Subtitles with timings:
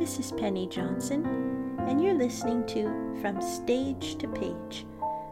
[0.00, 2.84] This is Penny Johnson, and you're listening to
[3.20, 4.86] From Stage to Page,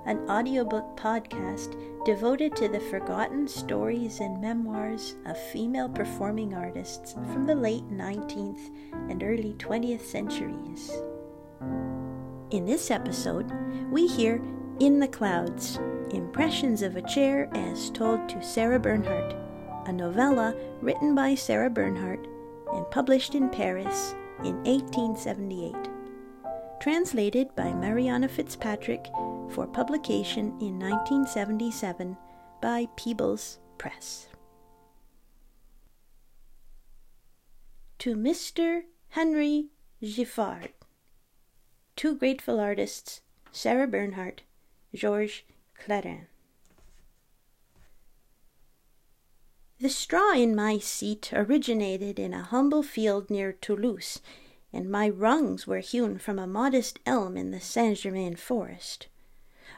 [0.05, 7.47] an audiobook podcast devoted to the forgotten stories and memoirs of female performing artists from
[7.47, 8.71] the late 19th
[9.09, 10.93] and early 20th centuries.
[12.51, 13.51] In this episode,
[13.91, 14.39] we hear
[14.81, 15.79] In the Clouds
[16.11, 19.35] Impressions of a Chair as Told to Sarah Bernhardt,
[19.87, 22.27] a novella written by Sarah Bernhardt
[22.75, 24.15] and published in Paris
[24.45, 25.75] in 1878.
[26.81, 29.07] Translated by Mariana Fitzpatrick
[29.51, 32.17] for publication in 1977
[32.61, 34.29] by Peebles Press.
[37.99, 38.83] To Mr.
[39.11, 39.67] Henry
[40.03, 40.71] Giffard.
[41.97, 44.43] Two grateful artists, Sarah Bernhardt,
[44.95, 45.43] Georges
[45.85, 46.27] Clairin.
[49.81, 54.21] The straw in my seat originated in a humble field near Toulouse,
[54.73, 59.07] and my rungs were hewn from a modest elm in the Saint Germain forest.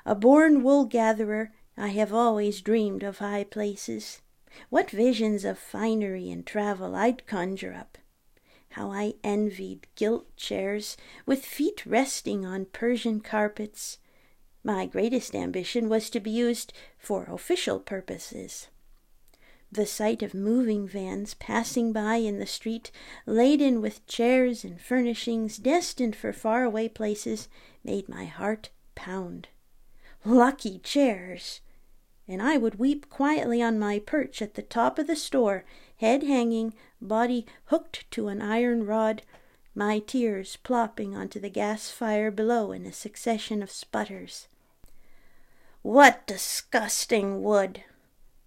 [0.07, 4.23] A born wool gatherer, I have always dreamed of high places.
[4.71, 7.99] What visions of finery and travel I'd conjure up!
[8.71, 13.99] How I envied gilt chairs, with feet resting on Persian carpets.
[14.65, 18.69] My greatest ambition was to be used for official purposes.
[19.73, 22.91] The sight of moving vans passing by in the street,
[23.25, 27.49] laden with chairs and furnishings destined for far-away places,
[27.85, 29.47] made my heart pound.
[30.25, 31.61] Lucky chairs!
[32.27, 35.65] And I would weep quietly on my perch at the top of the store,
[35.99, 39.23] head hanging, body hooked to an iron rod,
[39.75, 44.49] my tears plopping onto the gas fire below in a succession of sputters.
[45.83, 47.85] What disgusting wood!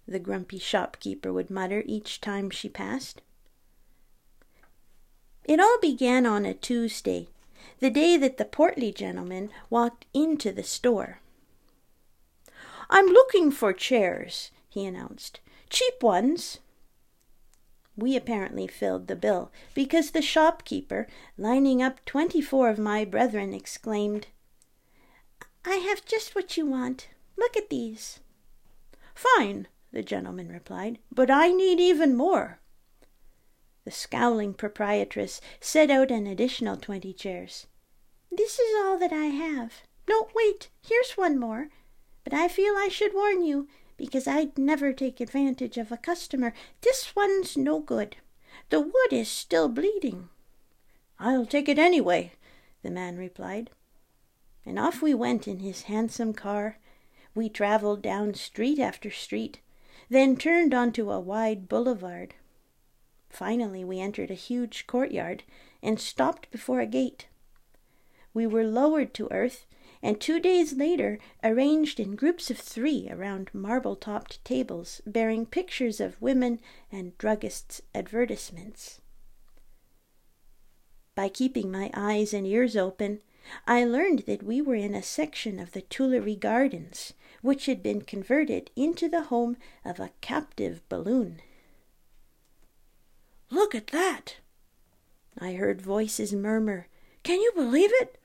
[0.06, 3.22] The grumpy shopkeeper would mutter each time she passed.
[5.44, 7.28] It all began on a Tuesday,
[7.80, 11.20] the day that the portly gentleman walked into the store.
[12.90, 15.40] I'm looking for chairs, he announced.
[15.70, 16.58] Cheap ones.
[17.96, 21.06] We apparently filled the bill, because the shopkeeper,
[21.38, 24.26] lining up twenty four of my brethren, exclaimed,
[25.64, 27.08] I have just what you want.
[27.36, 28.20] Look at these.
[29.14, 32.58] Fine, the gentleman replied, but I need even more.
[33.84, 37.68] The scowling proprietress set out an additional twenty chairs.
[38.30, 39.82] This is all that I have.
[40.08, 41.68] No, wait, here's one more.
[42.24, 46.52] But I feel I should warn you, because I'd never take advantage of a customer.
[46.80, 48.16] This one's no good.
[48.70, 50.28] The wood is still bleeding.
[51.20, 52.32] I'll take it anyway,
[52.82, 53.70] the man replied.
[54.66, 56.78] And off we went in his handsome car.
[57.32, 59.60] We traveled down street after street,
[60.10, 62.34] then turned onto a wide boulevard.
[63.28, 65.42] Finally, we entered a huge courtyard
[65.82, 67.28] and stopped before a gate.
[68.32, 69.66] We were lowered to earth,
[70.02, 76.00] and two days later arranged in groups of three around marble topped tables bearing pictures
[76.00, 76.60] of women
[76.92, 79.00] and druggists' advertisements.
[81.14, 83.20] By keeping my eyes and ears open,
[83.66, 87.12] I learned that we were in a section of the Tuileries Gardens,
[87.44, 91.42] which had been converted into the home of a captive balloon.
[93.50, 94.36] Look at that!
[95.38, 96.86] I heard voices murmur.
[97.22, 98.18] Can you believe it?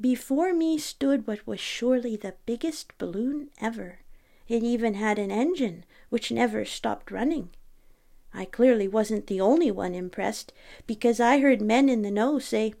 [0.00, 3.98] Before me stood what was surely the biggest balloon ever.
[4.46, 7.50] It even had an engine, which never stopped running.
[8.32, 10.52] I clearly wasn't the only one impressed,
[10.86, 12.74] because I heard men in the know say,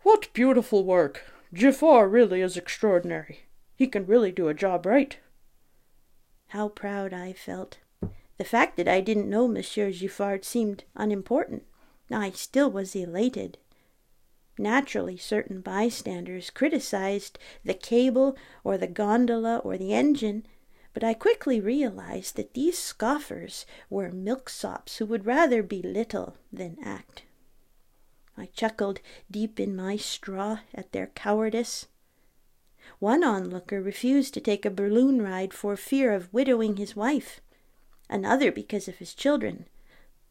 [0.00, 1.24] what beautiful work!
[1.52, 3.40] Giffard really is extraordinary.
[3.78, 5.16] He can really do a job right.
[6.48, 7.78] How proud I felt.
[8.36, 11.62] The fact that I didn't know Monsieur Giffard seemed unimportant.
[12.10, 13.56] I still was elated.
[14.58, 20.44] Naturally, certain bystanders criticized the cable or the gondola or the engine,
[20.92, 27.22] but I quickly realized that these scoffers were milksops who would rather belittle than act.
[28.36, 28.98] I chuckled
[29.30, 31.86] deep in my straw at their cowardice.
[33.00, 37.40] One onlooker refused to take a balloon ride for fear of widowing his wife,
[38.10, 39.66] another because of his children,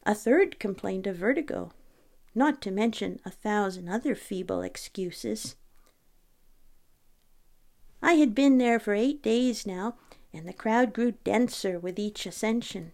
[0.04, 1.72] a third complained of vertigo,
[2.34, 5.56] not to mention a thousand other feeble excuses.
[8.02, 9.96] I had been there for eight days now,
[10.32, 12.92] and the crowd grew denser with each ascension.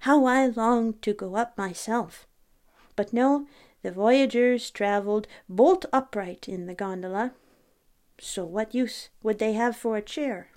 [0.00, 2.26] How I longed to go up myself!
[2.96, 3.46] But no,
[3.82, 7.34] the voyagers travelled bolt upright in the gondola.
[8.18, 10.48] So what use would they have for a chair?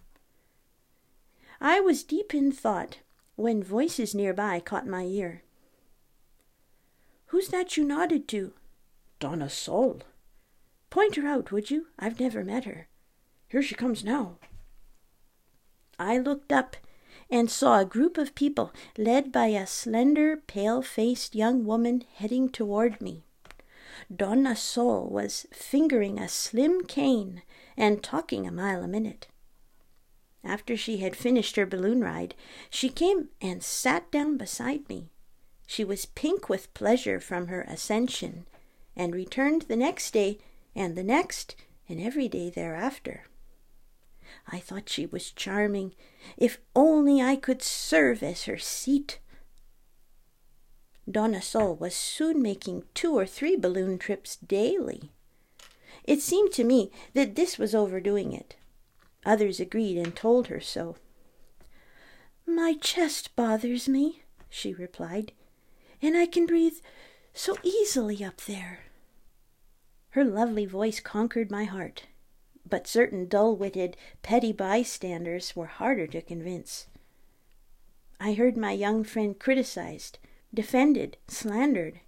[1.59, 2.99] I was deep in thought
[3.35, 5.43] when voices nearby caught my ear.
[7.27, 8.53] Who's that you nodded to?
[9.19, 10.01] Donna Sol.
[10.89, 11.87] Point her out, would you?
[11.99, 12.87] I've never met her.
[13.49, 14.37] Here she comes now.
[15.99, 16.77] I looked up
[17.29, 22.49] and saw a group of people led by a slender, pale faced young woman heading
[22.49, 23.26] toward me.
[24.13, 27.41] Donna Sol was fingering a slim cane
[27.75, 29.27] and talking a mile a minute.
[30.43, 32.33] After she had finished her balloon ride,
[32.69, 35.09] she came and sat down beside me.
[35.65, 38.47] She was pink with pleasure from her ascension,
[38.95, 40.37] and returned the next day,
[40.73, 41.55] and the next,
[41.89, 43.25] and every day thereafter.
[44.47, 45.93] I thought she was charming.
[46.37, 49.19] If only I could serve as her seat.
[51.09, 55.11] Donna Sol was soon making two or three balloon trips daily.
[56.03, 58.55] It seemed to me that this was overdoing it.
[59.25, 60.95] Others agreed and told her so.
[62.45, 65.31] My chest bothers me, she replied,
[66.01, 66.77] and I can breathe
[67.33, 68.85] so easily up there.
[70.09, 72.03] Her lovely voice conquered my heart
[72.69, 76.87] but certain dull witted, petty bystanders were harder to convince.
[78.19, 80.19] I heard my young friend criticized,
[80.57, 82.01] defended, slandered.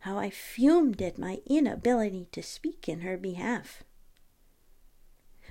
[0.00, 3.82] How I fumed at my inability to speak in her behalf.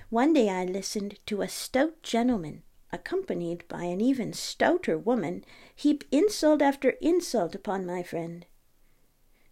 [0.09, 5.43] One day I listened to a stout gentleman, accompanied by an even stouter woman,
[5.75, 8.45] heap insult after insult upon my friend.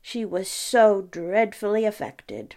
[0.01, 2.56] She was so dreadfully affected,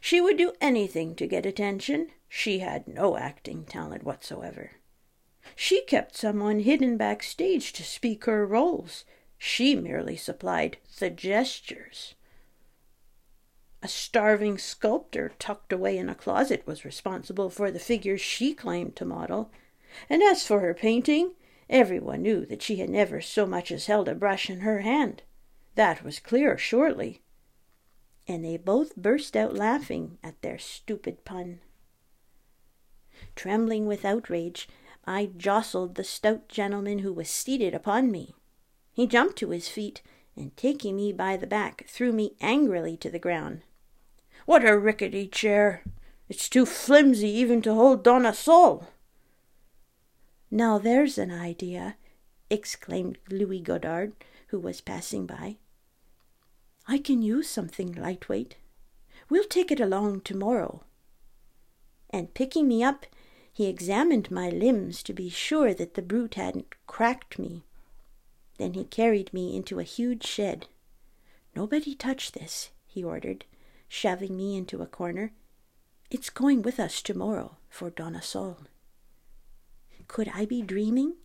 [0.00, 2.10] she would do anything to get attention.
[2.28, 4.72] She had no acting talent whatsoever.
[5.54, 9.04] She kept someone hidden backstage to speak her roles.
[9.38, 12.14] She merely supplied the gestures.
[13.82, 18.96] A starving sculptor tucked away in a closet was responsible for the figures she claimed
[18.96, 19.50] to model.
[20.08, 21.34] And as for her painting,
[21.68, 25.22] everyone knew that she had never so much as held a brush in her hand.
[25.74, 27.22] That was clear, surely
[28.28, 31.60] and they both burst out laughing at their stupid pun.
[33.34, 34.68] Trembling with outrage,
[35.04, 38.34] I jostled the stout gentleman who was seated upon me.
[38.96, 40.00] He jumped to his feet,
[40.34, 43.60] and taking me by the back, threw me angrily to the ground.
[44.46, 45.84] What a rickety chair!
[46.30, 48.88] It's too flimsy even to hold Donna Sol.
[50.50, 51.96] Now there's an idea,
[52.48, 54.14] exclaimed Louis Godard,
[54.46, 55.58] who was passing by.
[56.88, 58.56] I can use something lightweight.
[59.28, 60.84] We'll take it along tomorrow.
[62.08, 63.04] And picking me up,
[63.52, 67.62] he examined my limbs to be sure that the brute hadn't cracked me.
[68.58, 70.66] Then he carried me into a huge shed.
[71.54, 73.44] Nobody touch this, he ordered,
[73.88, 75.32] shoving me into a corner.
[76.10, 78.58] It's going with us tomorrow for Donna Sol.
[80.08, 81.16] Could I be dreaming?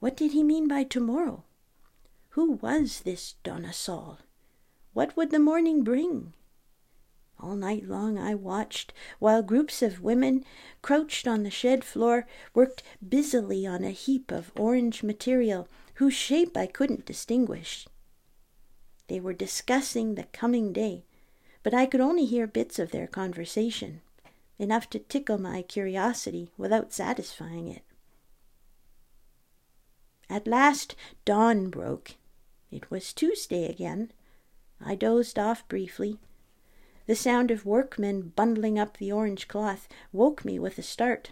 [0.00, 1.44] What did he mean by tomorrow?
[2.30, 4.18] Who was this Donna Sol?
[4.92, 6.32] What would the morning bring?
[7.38, 10.44] All night long I watched, while groups of women,
[10.82, 16.56] crouched on the shed floor, worked busily on a heap of orange material whose shape
[16.56, 17.86] I couldn't distinguish.
[19.08, 21.04] They were discussing the coming day,
[21.62, 24.00] but I could only hear bits of their conversation,
[24.58, 27.82] enough to tickle my curiosity without satisfying it.
[30.28, 32.12] At last dawn broke.
[32.70, 34.10] It was Tuesday again.
[34.84, 36.18] I dozed off briefly.
[37.06, 41.30] The sound of workmen bundling up the orange cloth woke me with a start.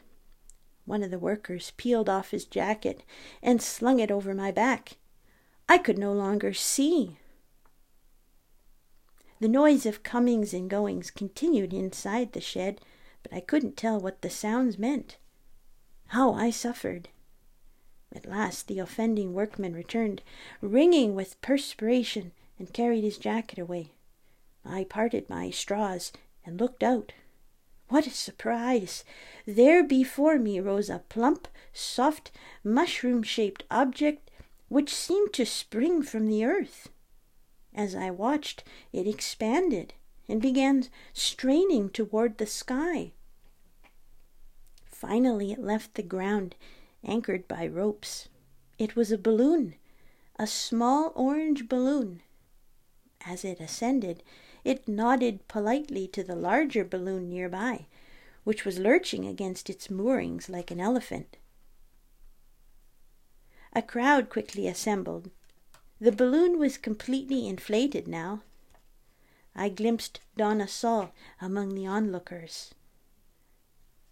[0.85, 3.03] One of the workers peeled off his jacket
[3.43, 4.97] and slung it over my back.
[5.69, 7.19] I could no longer see.
[9.41, 12.81] The noise of comings and goings continued inside the shed,
[13.23, 15.19] but I couldn't tell what the sounds meant.
[16.09, 17.09] How I suffered!
[18.15, 20.23] At last the offending workman returned,
[20.61, 23.93] wringing with perspiration and carried his jacket away.
[24.65, 26.12] I parted my straws
[26.45, 27.12] and looked out.
[27.93, 29.05] What a surprise!
[29.45, 32.31] There before me rose a plump, soft,
[32.65, 34.31] mushroom shaped object
[34.71, 36.89] which seemed to spring from the earth.
[37.75, 39.93] As I watched, it expanded
[40.27, 43.13] and began straining toward the sky.
[44.87, 46.55] Finally, it left the ground,
[47.05, 48.31] anchored by ropes.
[48.79, 49.75] It was a balloon,
[50.39, 52.23] a small orange balloon
[53.27, 54.23] as it ascended,
[54.64, 57.87] it nodded politely to the larger balloon nearby,
[58.45, 61.37] which was lurching against its moorings like an elephant.
[63.75, 65.31] A crowd quickly assembled.
[66.00, 68.42] The balloon was completely inflated now.
[69.54, 72.75] I glimpsed Donna Sol among the onlookers.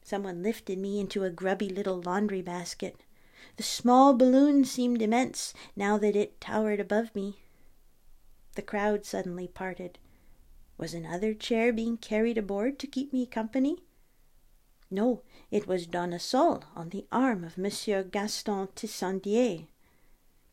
[0.02, 2.96] Someone lifted me into a grubby little laundry basket.
[3.56, 7.38] The small balloon seemed immense now that it towered above me.
[8.54, 9.98] The crowd suddenly parted.
[10.80, 13.80] Was another chair being carried aboard to keep me company?
[14.90, 15.20] No,
[15.50, 19.66] it was Donna Sol on the arm of Monsieur Gaston Tissandier.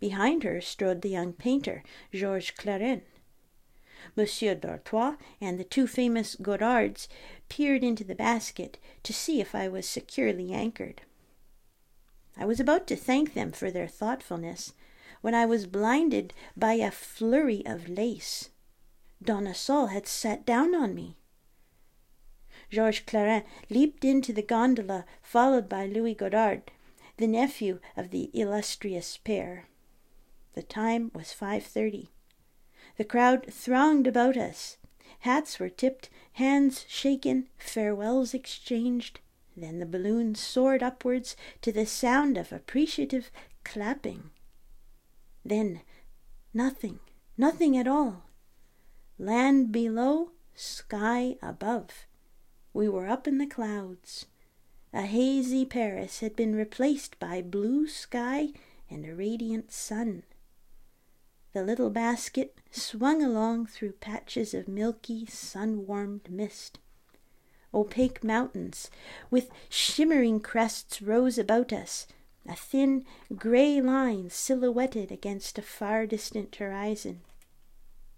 [0.01, 1.81] Behind her strode the young painter,
[2.13, 3.03] Georges Clairin.
[4.17, 7.07] Monsieur d'Artois and the two famous Godards
[7.47, 11.03] peered into the basket to see if I was securely anchored.
[12.35, 14.73] I was about to thank them for their thoughtfulness
[15.21, 18.49] when I was blinded by a flurry of lace.
[19.23, 21.17] Donna Sol had sat down on me.
[22.69, 26.71] Georges Clairin leaped into the gondola, followed by Louis Godard,
[27.17, 29.67] the nephew of the illustrious pair.
[30.53, 32.09] The time was five thirty.
[32.97, 34.77] The crowd thronged about us.
[35.19, 39.19] Hats were tipped, hands shaken, farewells exchanged.
[39.55, 43.31] Then the balloon soared upwards to the sound of appreciative
[43.63, 44.29] clapping.
[45.43, 45.81] Then
[46.53, 46.99] nothing,
[47.37, 48.26] nothing at all.
[49.19, 52.05] Land below, sky above.
[52.71, 54.27] We were up in the clouds.
[54.93, 58.49] A hazy Paris had been replaced by blue sky
[58.89, 60.21] and a radiant sun.
[61.53, 66.77] The little basket swung along through patches of milky, sun warmed mist.
[67.73, 68.91] Opaque mountains
[69.31, 72.05] with shimmering crests rose about us,
[72.47, 73.03] a thin
[73.35, 77.21] gray line silhouetted against a far distant horizon.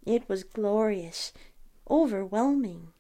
[0.10, 1.32] It was glorious,
[1.88, 2.94] overwhelming.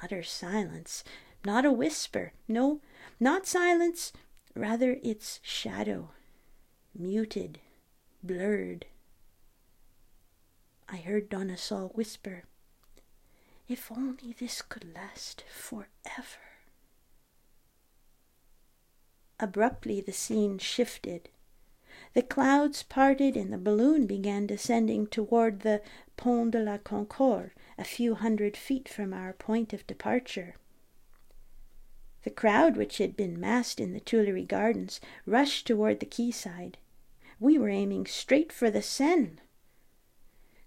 [0.00, 1.02] Utter silence,
[1.44, 2.80] not a whisper, no,
[3.18, 4.12] not silence,
[4.54, 6.10] rather its shadow,
[6.96, 7.58] muted,
[8.22, 8.86] blurred.
[10.88, 12.44] I heard Donna Sol whisper,
[13.66, 15.88] If only this could last forever.
[19.40, 21.30] Abruptly the scene shifted.
[22.14, 25.82] The clouds parted and the balloon began descending toward the
[26.16, 30.54] Pont de la Concorde, a few hundred feet from our point of departure.
[32.22, 36.78] The crowd, which had been massed in the Tuileries Gardens, rushed toward the quayside.
[37.40, 39.38] We were aiming straight for the Seine.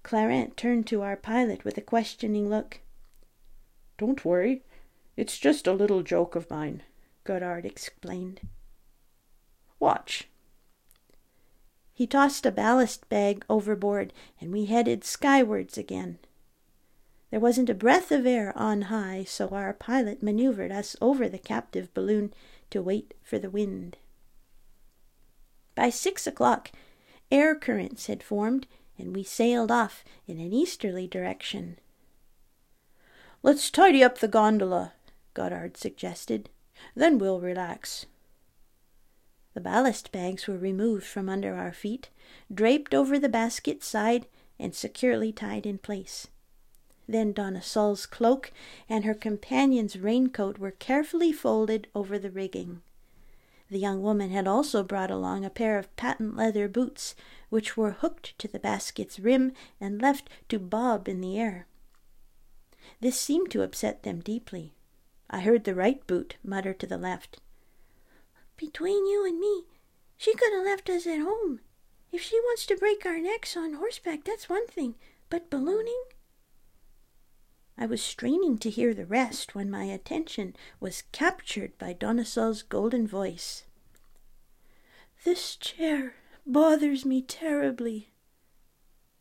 [0.04, 2.82] Clairin turned to our pilot with a questioning look.
[3.98, 4.64] Don't worry.
[5.16, 6.84] It's just a little joke of mine,
[7.24, 8.42] Godard explained.
[9.80, 10.28] Watch.
[11.98, 16.20] He tossed a ballast bag overboard, and we headed skywards again.
[17.32, 21.40] There wasn't a breath of air on high, so our pilot maneuvered us over the
[21.40, 22.36] captive balloon
[22.70, 23.98] to wait for the wind.
[25.74, 26.72] By six o'clock,
[27.32, 28.68] air currents had formed,
[29.00, 31.80] and we sailed off in an easterly direction.
[33.42, 34.94] Let's tidy up the gondola,
[35.34, 36.52] Godard suggested.
[36.94, 38.06] Then we'll relax.
[39.58, 42.12] The ballast bags were removed from under our feet,
[42.54, 44.28] draped over the basket side,
[44.60, 46.28] and securely tied in place.
[47.08, 48.52] Then Donna Sol's cloak
[48.88, 52.84] and her companion's raincoat were carefully folded over the rigging.
[53.72, 57.16] The young woman had also brought along a pair of patent leather boots,
[57.50, 61.66] which were hooked to the basket's rim and left to bob in the air.
[63.02, 64.76] This seemed to upset them deeply.
[65.32, 67.40] I heard the right boot mutter to the left,
[68.58, 69.64] between you and me,
[70.18, 71.62] she could have left us at home.
[72.12, 74.96] If she wants to break our necks on horseback, that's one thing,
[75.30, 76.04] but ballooning?
[77.78, 82.26] I was straining to hear the rest when my attention was captured by Donna
[82.70, 83.66] golden voice.
[85.24, 88.10] This chair bothers me terribly.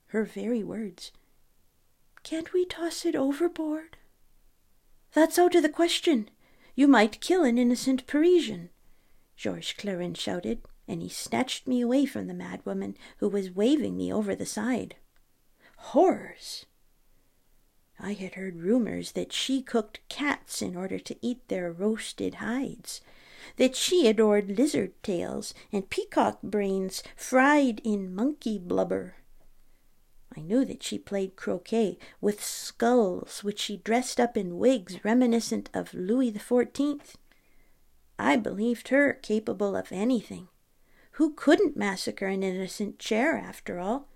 [0.08, 1.12] Her very words.
[2.22, 3.96] Can't we toss it overboard?
[5.12, 6.30] That's out of the question.
[6.74, 8.70] You might kill an innocent Parisian.
[9.36, 14.12] Georges Clairin shouted, and he snatched me away from the madwoman who was waving me
[14.12, 14.96] over the side.
[15.76, 16.64] Horrors!
[17.98, 23.00] I had heard rumors that she cooked cats in order to eat their roasted hides,
[23.56, 29.16] that she adored lizard tails and peacock brains fried in monkey blubber.
[30.36, 35.70] I knew that she played croquet with skulls which she dressed up in wigs reminiscent
[35.72, 37.16] of Louis the Fourteenth.
[38.18, 40.48] I believed her capable of anything.
[41.12, 44.08] Who couldn't massacre an innocent chair, after all?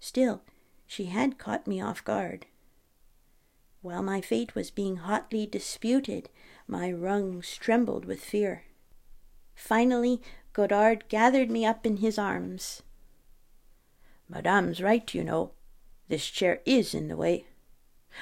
[0.00, 0.42] Still,
[0.86, 2.46] she had caught me off guard.
[3.82, 6.30] While my fate was being hotly disputed,
[6.66, 8.64] my rungs trembled with fear.
[9.54, 12.82] Finally, Godard gathered me up in his arms.
[14.28, 15.52] Madame's right, you know.
[16.08, 17.46] This chair is in the way.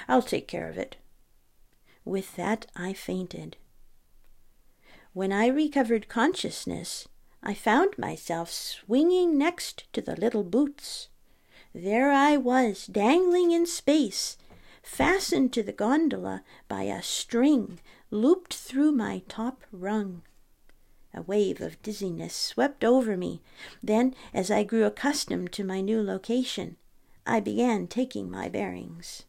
[0.07, 0.97] I'll take care of it.
[2.03, 3.57] With that, I fainted.
[5.13, 7.07] When I recovered consciousness,
[7.43, 11.09] I found myself swinging next to the little boots.
[11.71, 14.37] there I was, dangling in space,
[14.81, 17.79] fastened to the gondola by a string
[18.09, 20.23] looped through my top rung.
[21.13, 23.43] A wave of dizziness swept over me.
[23.83, 26.77] Then, as I grew accustomed to my new location,
[27.23, 29.25] I began taking my bearings.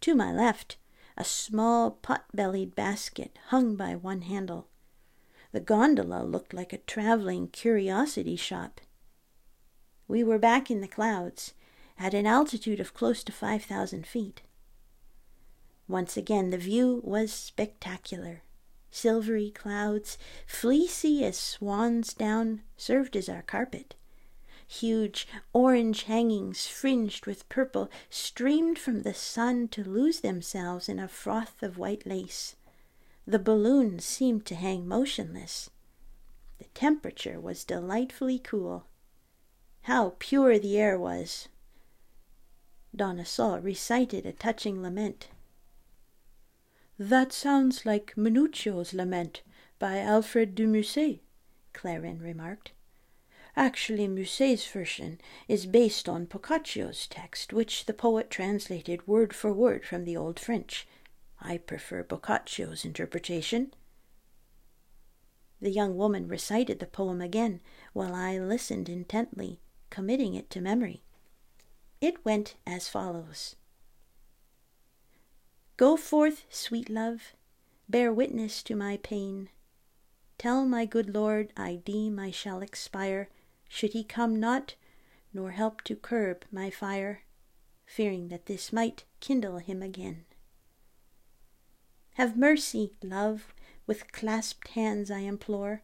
[0.00, 0.78] To my left,
[1.16, 4.68] a small pot bellied basket hung by one handle.
[5.52, 8.80] The gondola looked like a traveling curiosity shop.
[10.08, 11.54] We were back in the clouds,
[11.98, 14.42] at an altitude of close to 5,000 feet.
[15.86, 18.42] Once again, the view was spectacular.
[18.90, 23.94] Silvery clouds, fleecy as swan's down, served as our carpet.
[24.72, 31.08] Huge orange hangings, fringed with purple, streamed from the sun to lose themselves in a
[31.08, 32.56] froth of white lace.
[33.26, 35.68] The balloon seemed to hang motionless.
[36.58, 38.86] The temperature was delightfully cool.
[39.82, 41.48] How pure the air was!
[42.96, 45.28] Donna Sol recited a touching lament.
[46.98, 49.42] That sounds like Minuccio's lament
[49.78, 51.20] by Alfred de Musset,
[51.74, 52.72] Clairin remarked.
[53.54, 59.84] Actually, Musset's version is based on Boccaccio's text, which the poet translated word for word
[59.84, 60.86] from the Old French.
[61.40, 63.74] I prefer Boccaccio's interpretation.
[65.60, 67.60] The young woman recited the poem again,
[67.92, 71.02] while I listened intently committing it to memory.
[72.00, 73.56] It went as follows
[75.76, 77.34] Go forth, sweet love,
[77.88, 79.50] bear witness to my pain.
[80.38, 83.28] Tell my good Lord I deem I shall expire,
[83.72, 84.74] should he come not,
[85.32, 87.22] nor help to curb my fire,
[87.86, 90.26] fearing that this might kindle him again.
[92.16, 93.54] Have mercy, love,
[93.86, 95.80] with clasped hands I implore.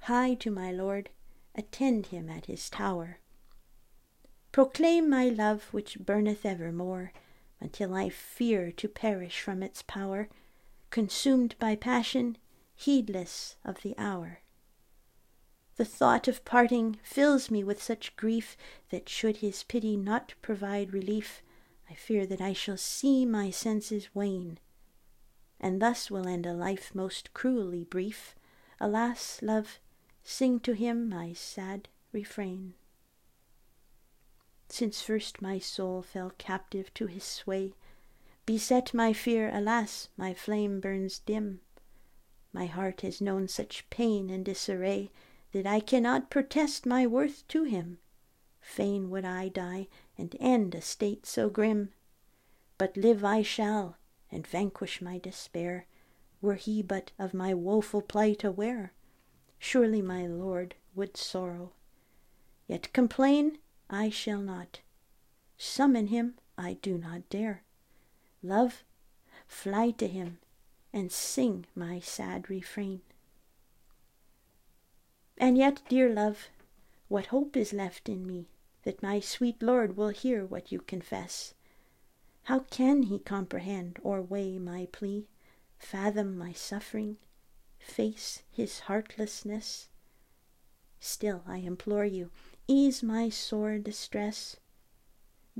[0.00, 1.10] Hie to my Lord,
[1.54, 3.20] attend him at his tower.
[4.50, 7.12] Proclaim my love which burneth evermore,
[7.60, 10.28] until I fear to perish from its power,
[10.90, 12.38] consumed by passion,
[12.74, 14.40] heedless of the hour.
[15.76, 18.56] The thought of parting fills me with such grief
[18.90, 21.42] that should his pity not provide relief,
[21.90, 24.58] I fear that I shall see my senses wane,
[25.58, 28.36] and thus will end a life most cruelly brief.
[28.80, 29.80] Alas, love,
[30.22, 32.74] sing to him my sad refrain.
[34.68, 37.74] Since first my soul fell captive to his sway,
[38.46, 41.60] Beset my fear, alas, my flame burns dim.
[42.52, 45.10] My heart has known such pain and disarray
[45.54, 47.98] That I cannot protest my worth to him.
[48.60, 49.86] Fain would I die
[50.18, 51.92] and end a state so grim,
[52.76, 53.96] But live I shall,
[54.32, 55.86] and vanquish my despair,
[56.42, 58.94] Were he but of my woeful plight aware.
[59.60, 61.72] Surely my lord would sorrow.
[62.66, 64.80] Yet complain I shall not.
[65.56, 67.62] Summon him I do not dare.
[68.42, 68.82] Love,
[69.46, 70.40] fly to him
[70.92, 73.02] and sing my sad refrain.
[75.36, 76.48] And yet, dear love,
[77.08, 78.48] what hope is left in me
[78.84, 81.54] that my sweet Lord will hear what you confess?
[82.44, 85.26] How can he comprehend or weigh my plea,
[85.78, 87.16] fathom my suffering,
[87.78, 89.88] face his heartlessness?
[91.00, 92.30] Still, I implore you,
[92.66, 94.56] ease my sore distress.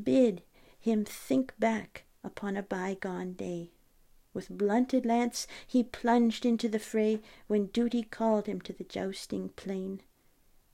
[0.01, 0.43] Bid
[0.81, 3.74] him think back upon a bygone day.
[4.35, 9.51] With blunted lance he plunged into the fray when duty called him to the jousting
[9.51, 10.03] plain.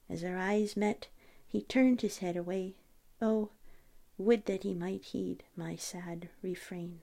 [0.09, 1.09] As our eyes met,
[1.47, 2.75] he turned his head away.
[3.21, 3.51] Oh,
[4.17, 7.01] would that he might heed my sad refrain.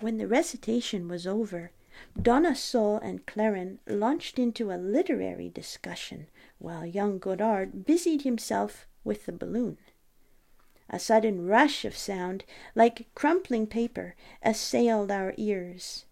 [0.00, 1.72] When the recitation was over,
[2.20, 2.54] Donna
[3.02, 9.78] and Clairin launched into a literary discussion, while young Godard busied himself with the balloon.
[10.90, 16.06] A sudden rush of sound, like crumpling paper, assailed our ears.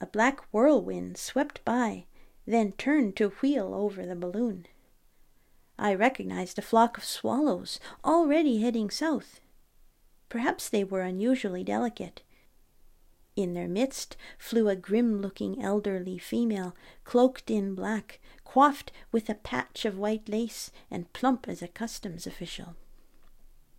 [0.00, 2.06] A black whirlwind swept by,
[2.46, 4.66] then turned to wheel over the balloon.
[5.78, 9.40] I recognized a flock of swallows already heading south.
[10.28, 12.22] Perhaps they were unusually delicate,
[13.36, 19.34] in their midst flew a grim looking elderly female, cloaked in black, coiffed with a
[19.34, 22.76] patch of white lace, and plump as a customs official.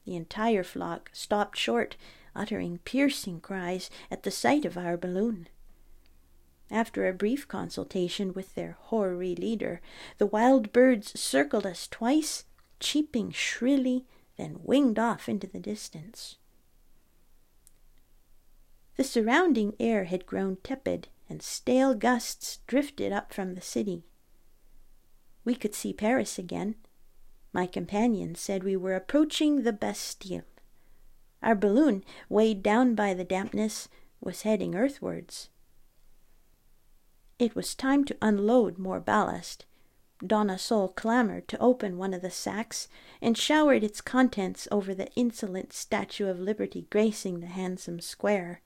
[0.06, 1.96] The entire flock stopped short,
[2.36, 5.48] uttering piercing cries at the sight of our balloon.
[6.72, 9.82] After a brief consultation with their hoary leader,
[10.18, 12.46] the wild birds circled us twice,
[12.80, 14.06] cheeping shrilly,
[14.38, 16.38] then winged off into the distance.
[18.98, 24.04] The surrounding air had grown tepid, and stale gusts drifted up from the city.
[25.44, 26.76] we could see Paris again.
[27.56, 30.44] My companion said we were approaching the Bastille.
[31.42, 33.88] Our balloon, weighed down by the dampness,
[34.20, 35.48] was heading earthwards.
[37.40, 39.64] It was time to unload more ballast.
[40.20, 42.90] Donna Sol clamored to open one of the sacks
[43.22, 48.60] and showered its contents over the insolent Statue of Liberty gracing the handsome square.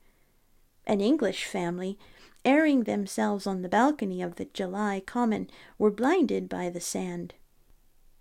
[0.84, 1.96] An English family,
[2.44, 5.46] airing themselves on the balcony of the July Column,
[5.78, 7.34] were blinded by the sand.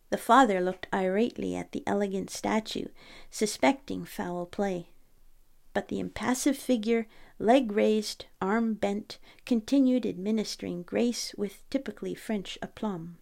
[0.09, 2.87] The father looked irately at the elegant statue,
[3.29, 4.89] suspecting foul play.
[5.73, 13.17] But the impassive figure, leg raised, arm bent, continued administering grace with typically French aplomb.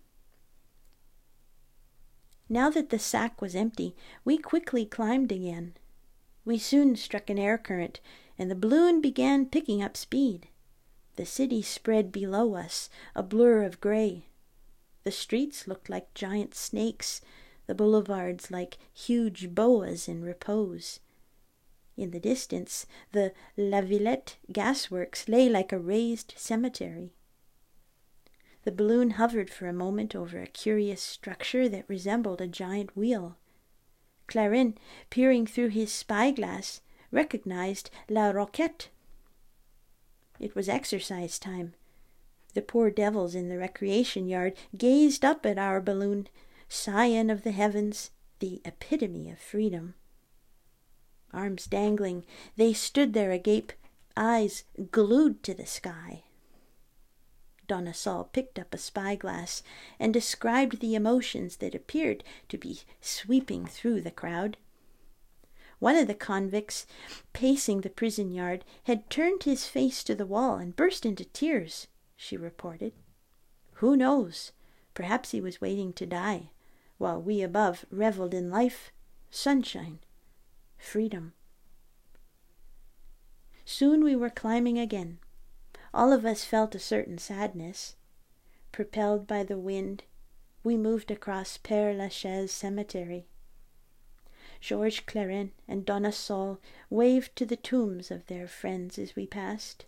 [2.49, 5.73] Now that the sack was empty, we quickly climbed again.
[6.45, 7.99] We soon struck an air current,
[8.39, 10.47] and the balloon began picking up speed.
[11.17, 14.26] The city spread below us, a blur of gray.
[15.07, 17.21] The streets looked like giant snakes,
[17.65, 20.99] the boulevards like huge boas in repose.
[21.95, 27.13] In the distance, the La Villette gasworks lay like a raised cemetery.
[28.65, 33.37] The balloon hovered for a moment over a curious structure that resembled a giant wheel.
[34.27, 34.77] Clairin,
[35.09, 38.89] peering through his spyglass, recognized La Roquette.
[40.37, 41.75] It was exercise time.
[42.57, 46.27] The poor devils in the recreation yard gazed up at our balloon,
[46.67, 49.93] scion of the heavens, the epitome of freedom.
[51.31, 53.73] Arms dangling, they stood there agape,
[54.15, 56.23] eyes glued to the sky.
[57.67, 57.93] Donna
[58.31, 59.61] picked up a spyglass
[59.99, 64.57] and described the emotions that appeared to be sweeping through the crowd.
[65.77, 66.87] One of the convicts,
[67.33, 71.85] pacing the prison yard, had turned his face to the wall and burst into tears,
[72.17, 72.91] she reported.
[73.75, 74.51] Who knows?
[74.93, 76.49] Perhaps he was waiting to die,
[76.97, 78.91] while we above reveled in life,
[79.29, 79.99] sunshine,
[80.77, 81.33] freedom.
[83.63, 85.19] Soon we were climbing again.
[85.93, 87.95] All of us felt a certain sadness.
[88.71, 90.03] Propelled by the wind,
[90.63, 93.27] we moved across Père Lachaise cemetery.
[94.59, 99.85] Georges Clairin and Donna Sol waved to the tombs of their friends as we passed.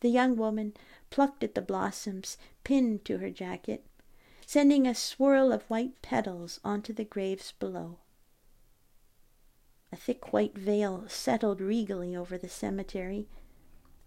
[0.00, 0.74] The young woman
[1.10, 3.84] plucked at the blossoms pinned to her jacket,
[4.44, 7.98] sending a swirl of white petals onto the graves below.
[9.92, 13.28] A thick white veil settled regally over the cemetery.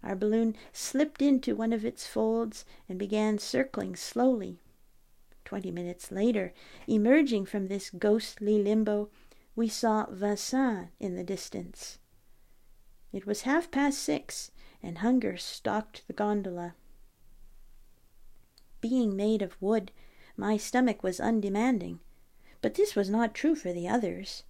[0.02, 4.60] Our balloon slipped into one of its folds and began circling slowly.
[5.44, 6.54] Twenty minutes later,
[6.86, 9.10] emerging from this ghostly limbo,
[9.56, 11.98] we saw Vincennes in the distance.
[13.12, 16.74] It was half past six, and hunger stalked the gondola.
[18.80, 19.92] Being made of wood,
[20.36, 22.00] my stomach was undemanding,
[22.62, 24.44] but this was not true for the others.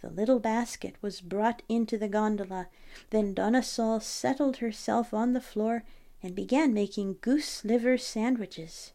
[0.00, 2.68] The little basket was brought into the gondola.
[3.10, 5.84] Then Donna Sol settled herself on the floor
[6.22, 8.92] and began making goose liver sandwiches.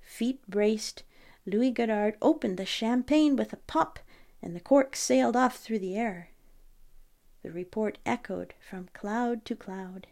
[0.00, 1.04] Feet braced,
[1.46, 3.98] Louis Godard opened the champagne with a pop,
[4.42, 6.31] and the cork sailed off through the air.
[7.42, 10.06] The report echoed from cloud to cloud.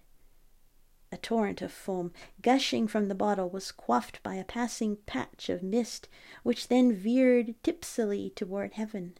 [1.12, 5.62] A torrent of foam gushing from the bottle was quaffed by a passing patch of
[5.62, 6.08] mist,
[6.42, 9.18] which then veered tipsily toward heaven.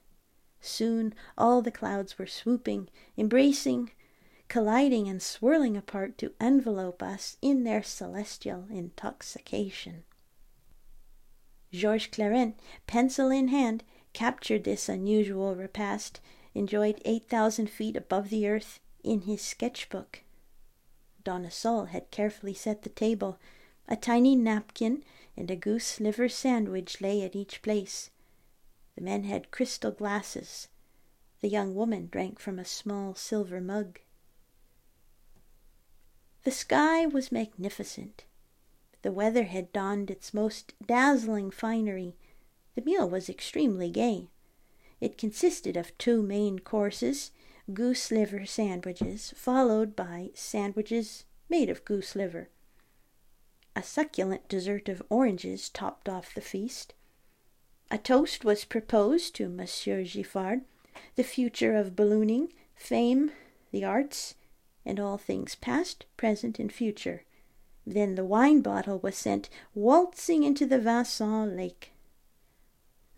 [0.60, 3.90] Soon all the clouds were swooping, embracing,
[4.48, 10.04] colliding, and swirling apart to envelope us in their celestial intoxication.
[11.72, 12.54] Georges Clairin,
[12.86, 16.20] pencil in hand, captured this unusual repast,
[16.54, 20.20] enjoyed eight thousand feet above the earth, in his sketch-book.
[21.24, 23.38] Donna Sol had carefully set the table.
[23.88, 25.02] A tiny napkin
[25.36, 28.10] and a goose liver sandwich lay at each place.
[28.94, 30.68] The men had crystal glasses.
[31.40, 34.00] The young woman drank from a small silver mug.
[36.44, 38.24] The sky was magnificent.
[39.02, 42.16] The weather had donned its most dazzling finery.
[42.74, 44.28] The meal was extremely gay.
[45.00, 47.30] It consisted of two main courses
[47.72, 52.48] goose liver sandwiches, followed by sandwiches made of goose liver.
[53.76, 56.94] A succulent dessert of oranges topped off the feast.
[57.90, 60.62] A toast was proposed to Monsieur Giffard,
[61.16, 63.32] the future of ballooning, fame,
[63.70, 64.34] the arts,
[64.84, 67.24] and all things past, present, and future.
[67.86, 71.92] Then the wine bottle was sent waltzing into the Vincennes lake.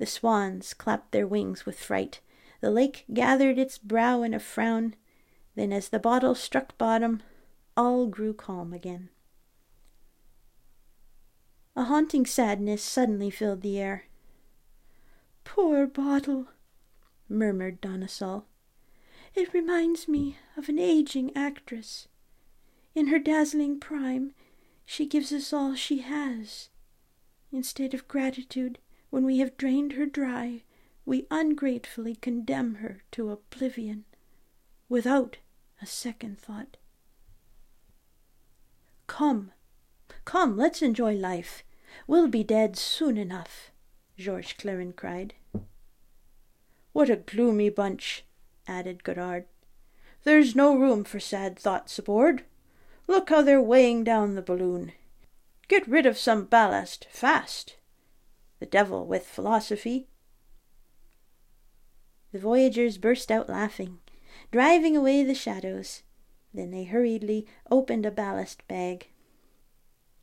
[0.03, 2.19] The swans clapped their wings with fright.
[2.61, 4.97] The lake gathered its brow in a frown.
[5.55, 7.23] Then, as the bottle struck bottom,
[7.77, 9.11] all grew calm again.
[11.77, 14.07] A haunting sadness suddenly filled the air.
[15.45, 16.49] Poor bottle,
[17.29, 18.47] murmured Donna Sol.
[19.37, 22.09] It reminds me of an aging actress.
[22.97, 24.35] In her dazzling prime,
[24.85, 26.71] she gives us all she has.
[27.53, 28.81] Instead of gratitude,
[29.13, 30.63] when we have drained her dry,
[31.05, 34.07] we ungratefully condemn her to oblivion,
[34.89, 35.37] without
[35.83, 36.79] a second thought.
[39.07, 39.53] Come,
[40.25, 41.63] come, let's enjoy life.
[42.07, 43.71] We'll be dead soon enough,
[44.17, 45.35] Georges Clairin cried.
[46.95, 48.25] What a gloomy bunch,
[48.67, 49.45] added Godard.
[50.25, 52.45] There's no room for sad thoughts aboard.
[53.07, 54.93] Look how they're weighing down the balloon.
[55.69, 57.77] Get rid of some ballast, fast.
[58.63, 60.07] The devil with philosophy.
[62.31, 63.99] The voyagers burst out laughing,
[64.53, 66.05] driving away the shadows.
[66.55, 69.09] Then they hurriedly opened a ballast bag.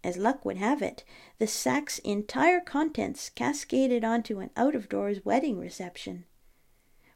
[0.05, 1.03] As luck would have it,
[1.37, 6.23] the sack's entire contents cascaded onto an out of doors wedding reception.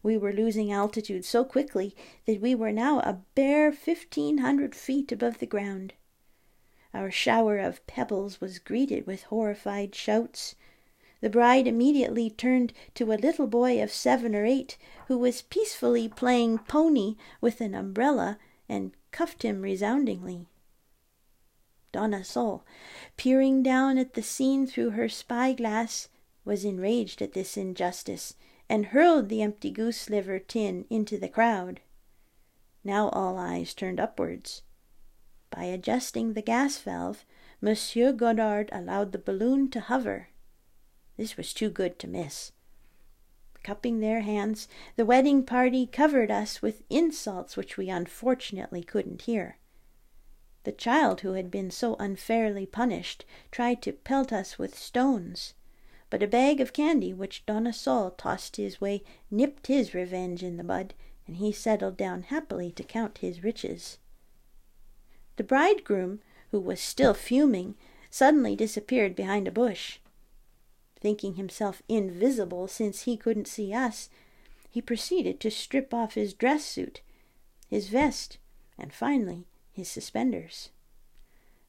[0.04, 5.10] We were losing altitude so quickly that we were now a bare fifteen hundred feet
[5.14, 5.94] above the ground.
[6.94, 10.56] Our shower of pebbles was greeted with horrified shouts.
[11.24, 16.10] The bride immediately turned to a little boy of seven or eight who was peacefully
[16.10, 20.48] playing pony with an umbrella and cuffed him resoundingly.
[21.94, 22.66] Donna Sol,
[23.16, 26.10] peering down at the scene through her spyglass,
[26.44, 28.36] was enraged at this injustice
[28.68, 31.80] and hurled the empty goose liver tin into the crowd.
[32.84, 34.62] Now all eyes turned upwards.
[35.50, 37.24] By adjusting the gas valve,
[37.62, 40.28] Monsieur Godard allowed the balloon to hover.
[41.18, 42.52] This was too good to miss.
[43.64, 49.58] Cupping their hands, the wedding party covered us with insults which we unfortunately couldn't hear.
[50.64, 55.54] The child who had been so unfairly punished tried to pelt us with stones
[56.14, 60.58] but a bag of candy which Donna Sol tossed his way nipped his revenge in
[60.58, 60.94] the bud,
[61.26, 63.98] and he settled down happily to count his riches.
[65.38, 66.20] The bridegroom,
[66.52, 67.74] who was still fuming,
[68.12, 69.98] suddenly disappeared behind a bush.
[71.04, 74.10] Thinking himself invisible since he couldn't see us,
[74.70, 77.02] he proceeded to strip off his dress suit,
[77.68, 78.38] his vest,
[78.80, 80.70] and finally his suspenders.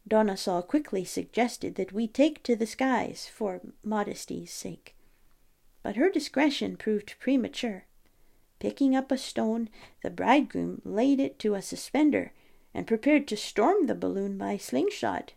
[0.06, 4.94] Donna Sol quickly suggested that we take to the skies for modesty's sake.
[5.82, 7.86] But her discretion proved premature.
[8.60, 9.68] Picking up a stone,
[10.04, 12.32] the bridegroom laid it to a suspender
[12.72, 15.32] and prepared to storm the balloon by slingshot.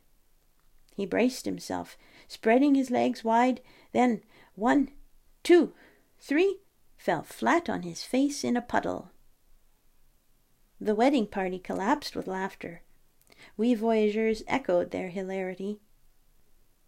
[0.96, 3.60] He braced himself, spreading his legs wide,
[3.92, 4.22] then
[4.56, 4.90] one,
[5.44, 5.74] two,
[6.20, 6.60] three,
[6.98, 9.12] fell flat on his face in a puddle.
[10.80, 12.82] The wedding party collapsed with laughter.
[13.56, 15.80] We voyageurs echoed their hilarity.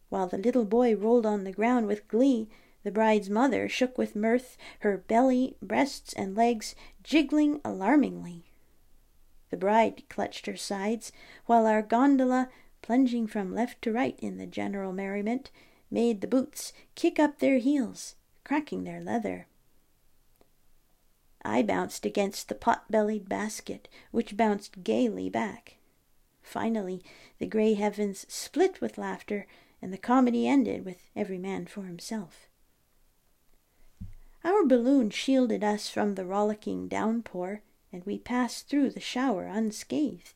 [0.10, 2.50] While the little boy rolled on the ground with glee,
[2.84, 8.46] the bride's mother shook with mirth, her belly, breasts, and legs jiggling alarmingly.
[9.50, 11.12] The bride clutched her sides,
[11.46, 12.50] while our gondola,
[12.82, 15.52] plunging from left to right in the general merriment,
[15.92, 19.48] made the boots kick up their heels, cracking their leather.
[21.44, 25.78] I bounced against the pot bellied basket, which bounced gaily back.
[26.42, 27.02] Finally,
[27.38, 29.48] the gray heavens split with laughter,
[29.82, 32.50] and the comedy ended with every man for himself.
[34.44, 40.34] Our balloon shielded us from the rollicking downpour, and we passed through the shower unscathed.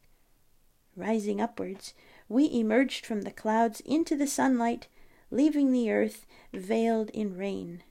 [0.95, 1.93] Rising upwards,
[2.29, 4.87] we emerged from the clouds into the sunlight,
[5.33, 7.83] leaving the earth veiled in rain.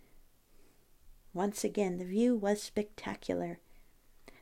[1.35, 3.59] Once again the view was spectacular.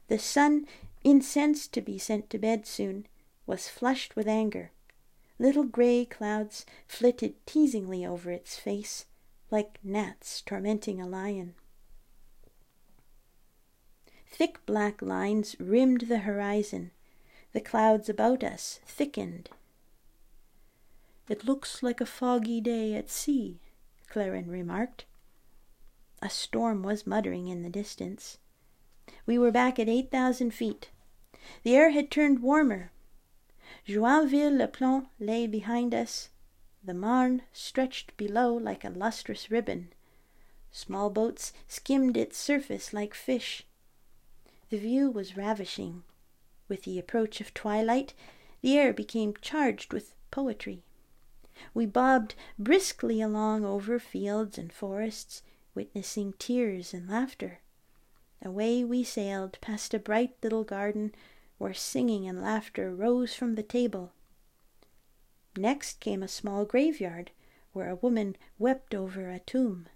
[0.08, 0.66] The sun,
[1.02, 3.06] incensed to be sent to bed soon,
[3.46, 4.70] was flushed with anger.
[5.38, 9.06] Little gray clouds flitted teasingly over its face,
[9.50, 11.54] like gnats tormenting a lion.
[14.30, 16.90] Thick black lines rimmed the horizon.
[17.52, 19.48] The clouds about us thickened.
[21.30, 23.60] It looks like a foggy day at sea,
[24.10, 25.04] Clairin remarked.
[26.20, 28.38] A storm was muttering in the distance.
[29.26, 30.90] We were back at eight thousand feet.
[31.62, 32.90] The air had turned warmer,
[33.86, 36.30] Joinville-le-Pont lay behind us.
[36.82, 39.92] The Marne stretched below like a lustrous ribbon.
[40.72, 43.64] Small boats skimmed its surface like fish.
[44.68, 46.02] The view was ravishing.
[46.68, 48.14] With the approach of twilight,
[48.62, 50.82] the air became charged with poetry.
[51.74, 55.42] We bobbed briskly along over fields and forests,
[55.74, 57.60] witnessing tears and laughter.
[58.42, 61.14] Away we sailed past a bright little garden
[61.58, 64.12] where singing and laughter rose from the table.
[65.56, 67.32] Next came a small graveyard,
[67.72, 69.86] where a woman wept over a tomb.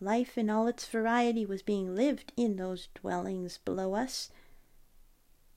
[0.00, 4.30] Life in all its variety was being lived in those dwellings below us.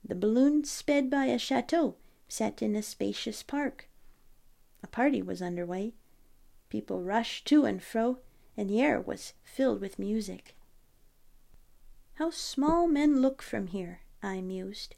[0.04, 1.96] The balloon sped by a chateau
[2.28, 3.88] set in a spacious park.
[4.86, 5.94] A party was under way.
[6.68, 8.20] People rushed to and fro,
[8.56, 10.54] and the air was filled with music.
[12.14, 14.94] How small men look from here, I mused.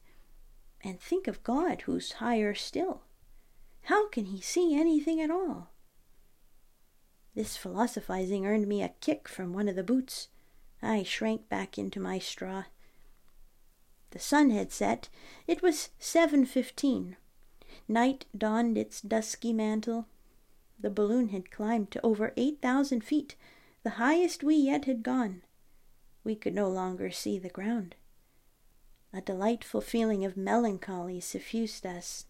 [0.84, 3.04] And think of God, who's higher still.
[3.84, 5.70] How can he see anything at all?
[7.34, 10.28] This philosophizing earned me a kick from one of the boots.
[10.82, 12.64] I shrank back into my straw.
[14.10, 15.08] The sun had set.
[15.46, 17.16] It was seven fifteen.
[17.88, 20.06] Night donned its dusky mantle.
[20.78, 23.34] The balloon had climbed to over eight thousand feet,
[23.82, 25.42] the highest we yet had gone.
[26.22, 27.94] We could no longer see the ground.
[29.12, 32.26] A delightful feeling of melancholy suffused us.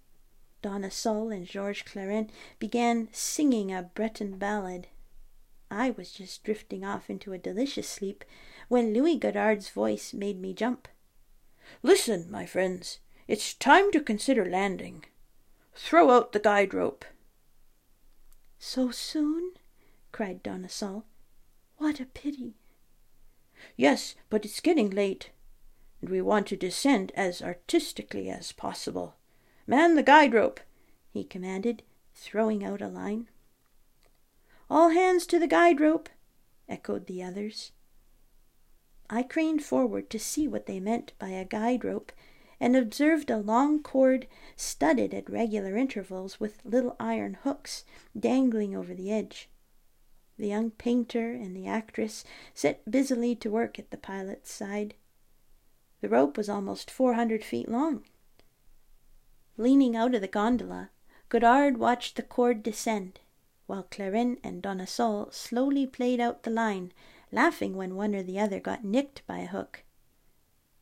[0.63, 4.87] Donna Sol and Georges Clairin began singing a Breton ballad.
[5.71, 8.25] I was just drifting off into a delicious sleep
[8.69, 10.87] when Louis Godard's voice made me jump.
[11.83, 15.05] Listen, my friends, it's time to consider landing.
[15.81, 17.05] Throw out the guide rope.
[18.59, 19.53] So soon?
[20.11, 20.69] cried Donna
[21.77, 22.57] What a pity.
[23.77, 25.31] Yes, but it's getting late,
[26.01, 29.15] and we want to descend as artistically as possible.
[29.69, 30.61] Man the guide rope,
[31.11, 33.29] he commanded, throwing out a line.
[34.69, 36.09] All hands to the guide rope,
[36.69, 37.71] echoed the others.
[39.09, 42.11] I craned forward to see what they meant by a guide rope
[42.61, 47.85] and observed a long cord studded at regular intervals with little iron hooks
[48.19, 49.49] dangling over the edge.
[50.39, 54.95] The young painter and the actress set busily to work at the pilot's side.
[56.01, 58.05] The rope was almost four hundred feet long.
[59.57, 60.91] Leaning out of the gondola,
[61.29, 63.21] Godard watched the cord descend
[63.67, 66.93] while Clairin and Donna Sol slowly played out the line,
[67.31, 69.83] laughing when one or the other got nicked by a hook.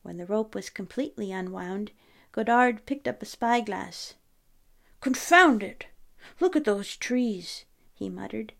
[0.07, 1.91] When the rope was completely unwound,
[2.31, 4.13] Godard picked up a spyglass.
[5.01, 5.87] Confound it!
[6.39, 8.53] Look at those trees, he muttered.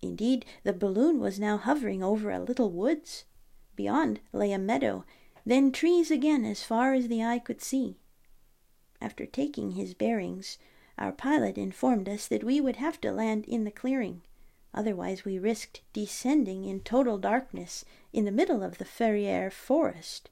[0.00, 3.24] Indeed, the balloon was now hovering over a little woods.
[3.74, 5.04] Beyond lay a meadow,
[5.44, 7.98] then trees again as far as the eye could see.
[9.00, 10.58] After taking his bearings,
[10.96, 14.22] our pilot informed us that we would have to land in the clearing,
[14.72, 20.30] otherwise we risked descending in total darkness in the middle of the Ferrière forest.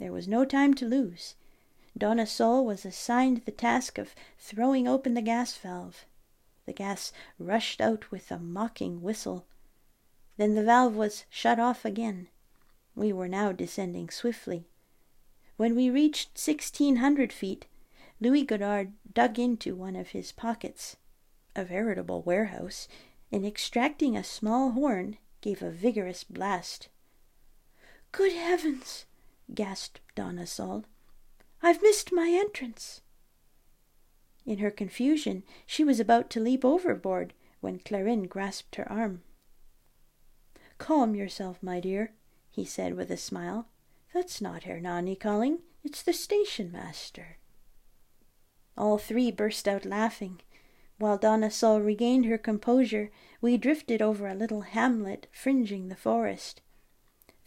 [0.00, 1.34] There was no time to lose.
[1.96, 6.06] Donna Sol was assigned the task of throwing open the gas valve.
[6.64, 9.46] The gas rushed out with a mocking whistle.
[10.38, 12.28] Then the valve was shut off again.
[12.94, 14.66] We were now descending swiftly.
[15.58, 17.66] When we reached sixteen hundred feet,
[18.20, 20.96] Louis Godard dug into one of his pockets,
[21.54, 22.88] a veritable warehouse,
[23.30, 26.88] and extracting a small horn, gave a vigorous blast.
[28.12, 29.04] Good heavens!
[29.54, 30.46] Gasped Donna.
[31.62, 33.00] I've missed my entrance.
[34.46, 39.22] In her confusion, she was about to leap overboard when Clairin grasped her arm.
[40.78, 42.14] Calm yourself, my dear,
[42.48, 43.68] he said with a smile.
[44.14, 47.38] That's not Hernani calling, it's the station master.
[48.76, 50.40] All three burst out laughing.
[50.98, 53.10] While Donna Sol regained her composure,
[53.40, 56.60] we drifted over a little hamlet fringing the forest.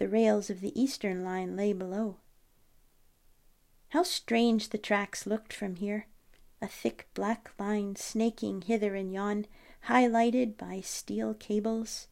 [0.04, 2.18] The rails of the eastern line lay below.
[3.92, 6.08] How strange the tracks looked from here!
[6.62, 9.46] A thick black line snaking hither and yon,
[9.88, 12.10] highlighted by steel cables.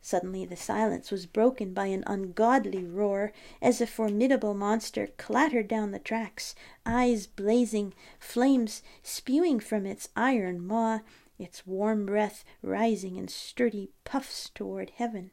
[0.00, 5.92] Suddenly the silence was broken by an ungodly roar, as a formidable monster clattered down
[5.92, 10.98] the tracks, eyes blazing, flames spewing from its iron maw,
[11.38, 15.30] its warm breath rising in sturdy puffs toward heaven.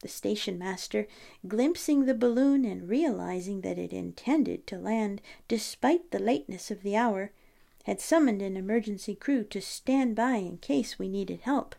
[0.00, 1.06] The station master,
[1.46, 6.96] glimpsing the balloon and realizing that it intended to land despite the lateness of the
[6.96, 7.32] hour,
[7.84, 11.74] had summoned an emergency crew to stand by in case we needed help.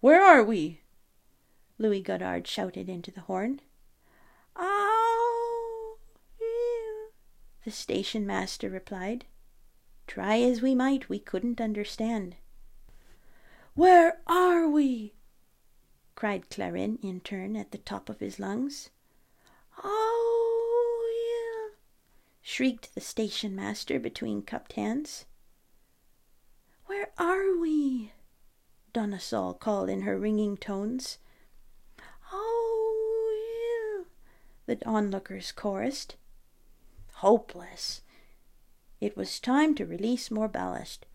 [0.00, 0.80] Where are we?
[1.76, 3.60] Louis Godard shouted into the horn.
[4.54, 5.98] Oh,
[6.40, 7.10] yeah,
[7.64, 9.24] the station master replied.
[10.06, 12.36] Try as we might, we couldn't understand.
[13.74, 15.14] Where are we?
[16.20, 18.90] Cried Clairin in turn at the top of his lungs.
[19.82, 21.74] Oh, yeah,
[22.42, 25.24] shrieked the station master between cupped hands.
[26.84, 28.12] Where are we?
[28.92, 31.16] Donna Sol called in her ringing tones.
[32.30, 34.04] Oh, yeah,
[34.66, 36.16] the onlookers chorused.
[37.14, 38.02] Hopeless,
[39.00, 41.06] It was time to release more ballast.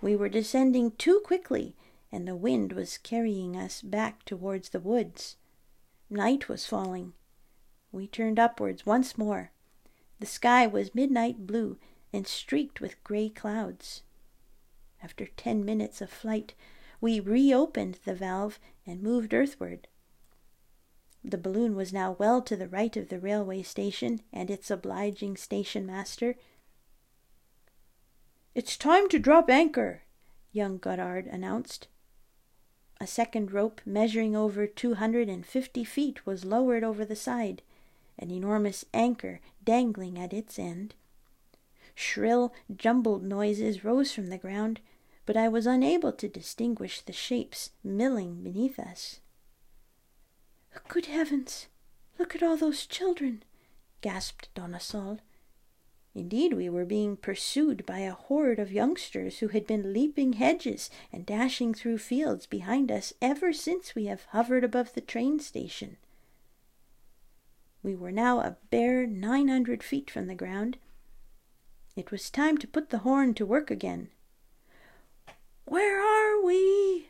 [0.00, 1.76] We were descending too quickly,
[2.10, 5.36] and the wind was carrying us back towards the woods.
[6.10, 7.12] Night was falling.
[7.92, 9.52] We turned upwards once more.
[10.20, 11.78] The sky was midnight blue
[12.12, 14.02] and streaked with grey clouds.
[15.02, 16.54] After ten minutes of flight,
[17.00, 19.86] we reopened the valve and moved earthward.
[21.22, 25.36] The balloon was now well to the right of the railway station and its obliging
[25.36, 26.36] station master.
[28.54, 30.02] It's time to drop anchor,
[30.52, 31.88] young Godard announced.
[33.00, 37.62] A second rope measuring over two hundred and fifty feet was lowered over the side,
[38.18, 40.94] an enormous anchor dangling at its end.
[41.94, 44.80] Shrill, jumbled noises rose from the ground,
[45.26, 49.20] but I was unable to distinguish the shapes milling beneath us.
[50.88, 51.66] Good heavens!
[52.18, 53.42] Look at all those children!
[54.00, 55.18] gasped Dona Sol.
[56.14, 60.90] Indeed, we were being pursued by a horde of youngsters who had been leaping hedges
[61.12, 65.96] and dashing through fields behind us ever since we have hovered above the train station.
[67.82, 70.78] We were now a bare nine hundred feet from the ground,
[71.98, 74.10] it was time to put the horn to work again.
[75.64, 77.08] Where are we?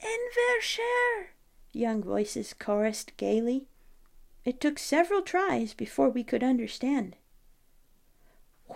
[0.00, 1.28] In Verchères,
[1.72, 3.68] young voices chorused gaily.
[4.44, 7.14] It took several tries before we could understand.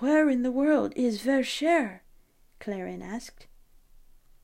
[0.01, 2.01] Where in the world is Verchères?
[2.61, 3.47] Clairin asked.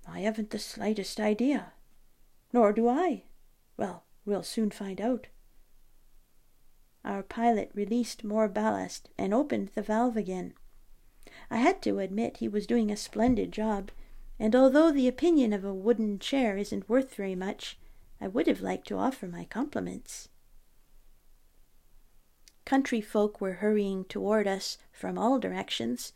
[0.08, 1.74] I haven't the slightest idea.
[2.54, 3.24] Nor do I.
[3.76, 5.26] Well, we'll soon find out.
[7.04, 10.54] Our pilot released more ballast and opened the valve again.
[11.50, 13.90] I had to admit he was doing a splendid job,
[14.38, 17.78] and although the opinion of a wooden chair isn't worth very much,
[18.22, 20.30] I would have liked to offer my compliments.
[22.64, 26.12] Country folk were hurrying toward us from all directions.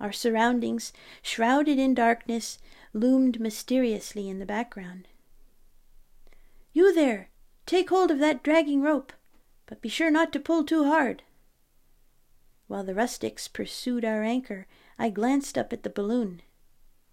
[0.00, 2.58] Our surroundings, shrouded in darkness,
[2.92, 5.08] loomed mysteriously in the background.
[6.72, 7.30] You there!
[7.66, 9.12] Take hold of that dragging rope!
[9.66, 11.22] but be sure not to pull too hard.
[12.68, 14.66] While the rustics pursued our anchor,
[14.98, 16.42] I glanced up at the balloon.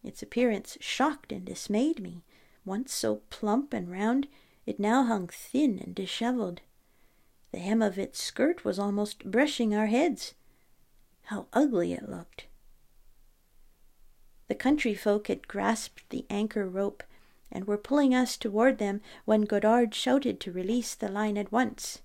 [0.04, 2.24] Its appearance shocked and dismayed me.
[2.64, 4.28] Once so plump and round,
[4.66, 6.62] it now hung thin and dishevelled.
[7.56, 10.34] The hem of its skirt was almost brushing our heads.
[11.28, 12.48] How ugly it looked!
[14.50, 17.02] The country folk had grasped the anchor rope
[17.50, 22.02] and were pulling us toward them when Godard shouted to release the line at once.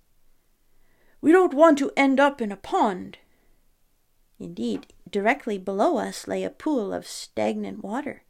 [1.20, 3.18] We don't want to end up in a pond.
[4.38, 8.22] Indeed, directly below us lay a pool of stagnant water,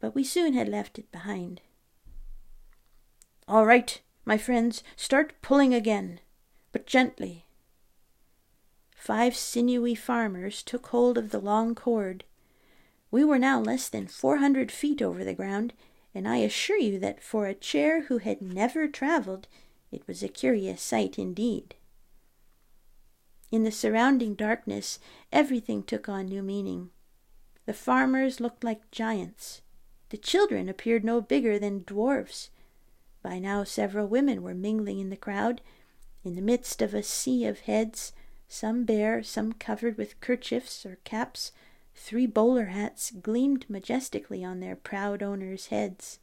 [0.00, 1.60] but we soon had left it behind.
[3.46, 6.20] All right, my friends, start pulling again,
[6.72, 7.46] but gently.
[8.96, 12.24] Five sinewy farmers took hold of the long cord.
[13.12, 15.72] We were now less than four hundred feet over the ground,
[16.12, 19.46] and I assure you that for a chair who had never travelled,
[19.92, 21.76] it was a curious sight indeed.
[23.52, 24.98] In the surrounding darkness,
[25.32, 26.90] everything took on new meaning.
[27.64, 29.62] The farmers looked like giants.
[30.08, 32.50] The children appeared no bigger than dwarfs.
[33.26, 35.60] By now, several women were mingling in the crowd.
[36.22, 38.12] In the midst of a sea of heads,
[38.46, 41.50] some bare, some covered with kerchiefs or caps,
[41.92, 46.20] three bowler hats gleamed majestically on their proud owners' heads.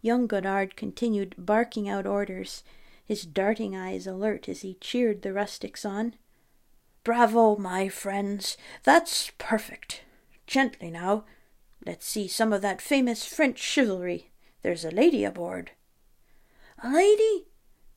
[0.00, 2.64] Young Godard continued barking out orders
[3.04, 6.14] his darting eyes alert as he cheered the rustics on.
[7.04, 8.56] Bravo, my friends!
[8.82, 10.04] That's perfect!
[10.46, 11.26] Gently now.
[11.84, 14.30] Let's see some of that famous French chivalry.
[14.64, 15.72] There's a lady aboard.
[16.82, 17.48] A lady?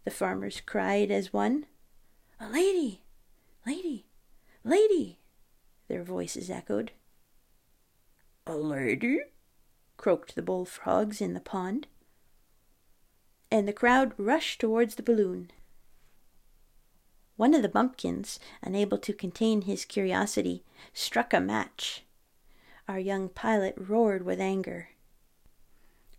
[0.04, 1.66] the farmers cried as one.
[2.42, 3.04] A lady!
[3.66, 4.06] Lady!
[4.66, 5.18] Lady!
[5.88, 6.92] their voices echoed.
[8.46, 9.22] A lady?
[9.96, 11.88] croaked the bullfrogs in the pond
[13.50, 15.52] and the crowd rushed towards the balloon.
[17.38, 22.04] One of the bumpkins, unable to contain his curiosity, struck a match.
[22.90, 24.90] Our young pilot roared with anger.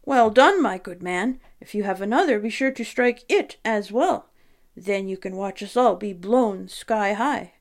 [0.09, 1.39] Well done, my good man.
[1.61, 4.31] If you have another, be sure to strike it as well.
[4.75, 7.53] Then you can watch us all be blown sky high.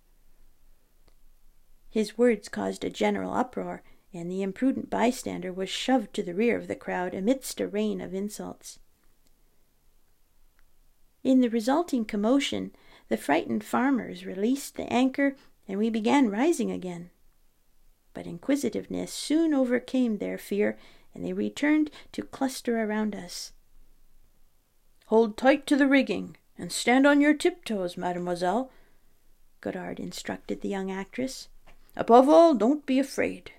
[1.90, 3.84] His words caused a general uproar,
[4.14, 8.00] and the imprudent bystander was shoved to the rear of the crowd amidst a rain
[8.00, 8.80] of insults.
[11.26, 12.72] In the resulting commotion,
[13.10, 15.36] the frightened farmers released the anchor
[15.68, 17.10] and we began rising again.
[18.14, 20.78] But inquisitiveness soon overcame their fear
[21.14, 23.54] and they returned to cluster around us.
[25.08, 28.72] Hold tight to the rigging and stand on your tiptoes, mademoiselle.
[29.62, 31.48] Godard instructed the young actress.
[31.96, 33.52] Above all, don't be afraid.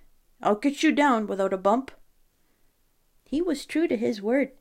[0.43, 1.91] I'll get you down without a bump.
[3.25, 4.53] He was true to his word.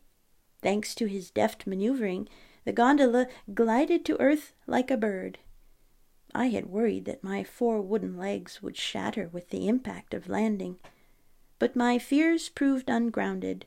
[0.62, 2.28] Thanks to his deft maneuvering,
[2.66, 5.38] the gondola glided to earth like a bird.
[6.34, 10.78] I had worried that my four wooden legs would shatter with the impact of landing,
[11.60, 13.66] but my fears proved ungrounded.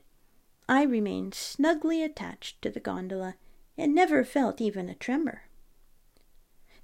[0.67, 3.35] I remained snugly attached to the gondola
[3.77, 5.43] and never felt even a tremor.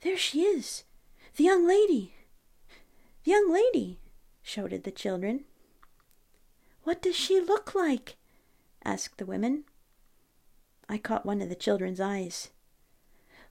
[0.02, 0.84] There she is,
[1.36, 2.14] the young lady,
[3.24, 4.00] the young lady,
[4.42, 5.46] shouted the children.
[6.84, 8.16] What does she look like?
[8.84, 9.66] asked the women.
[10.88, 12.50] I caught one of the children's eyes.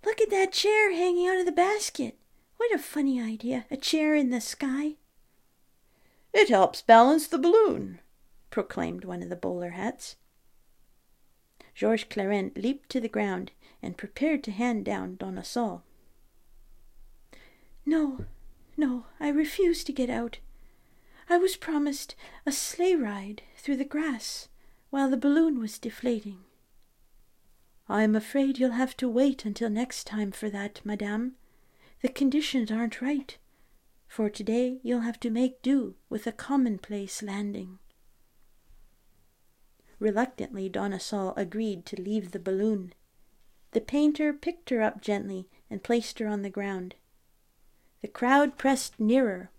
[0.05, 2.19] Look at that chair hanging out of the basket.
[2.57, 4.95] What a funny idea, a chair in the sky.
[6.37, 7.99] It helps balance the balloon,
[8.51, 10.17] proclaimed one of the bowler hats.
[11.75, 15.83] Georges Clairin leaped to the ground and prepared to hand down Donna Sol.
[17.87, 18.27] No,
[18.77, 20.41] no, I refuse to get out.
[21.27, 22.15] I was promised
[22.45, 24.49] a sleigh ride through the grass
[24.91, 26.41] while the balloon was deflating.
[27.89, 31.37] I'm afraid you'll have to wait until next time for that, madame.
[32.03, 33.39] The conditions aren't right.
[34.17, 37.81] For today you'll have to make do with a commonplace landing.
[39.99, 42.95] Reluctantly, Donna Sol agreed to leave the balloon.
[43.73, 46.95] The painter picked her up gently and placed her on the ground.
[48.01, 49.51] The crowd pressed nearer.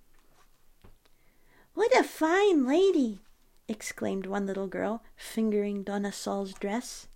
[1.75, 3.21] What a fine lady!
[3.67, 7.07] exclaimed one little girl, fingering Donna Sol's dress.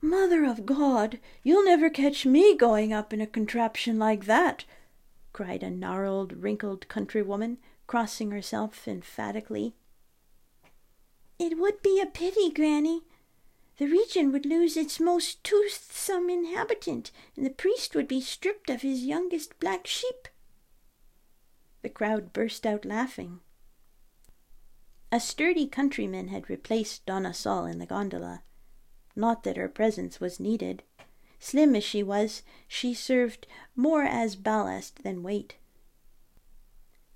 [0.00, 4.64] Mother of God, you'll never catch me going up in a contraption like that,
[5.32, 9.74] cried a gnarled, wrinkled countrywoman, crossing herself emphatically.
[11.38, 13.02] It would be a pity, Granny.
[13.78, 18.82] The region would lose its most toothsome inhabitant, and the priest would be stripped of
[18.82, 20.28] his youngest black sheep.
[21.82, 23.40] The crowd burst out laughing.
[25.10, 28.42] A sturdy countryman had replaced Donna Sol in the gondola.
[29.16, 30.82] Not that her presence was needed.
[31.40, 35.56] Slim as she was, she served more as ballast than weight.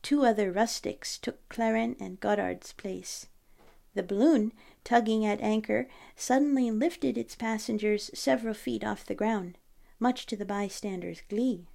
[0.02, 3.26] Two other rustics took Clairin and Godard's place.
[3.94, 4.52] The balloon,
[4.82, 9.58] tugging at anchor, suddenly lifted its passengers several feet off the ground,
[10.00, 11.68] much to the bystanders' glee.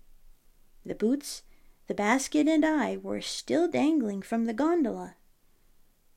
[0.85, 1.43] The boots,
[1.87, 5.15] the basket, and I were still dangling from the gondola.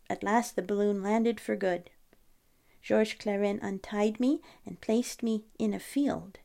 [0.09, 1.91] At last the balloon landed for good.
[2.83, 6.39] Georges Clairin untied me and placed me in a field.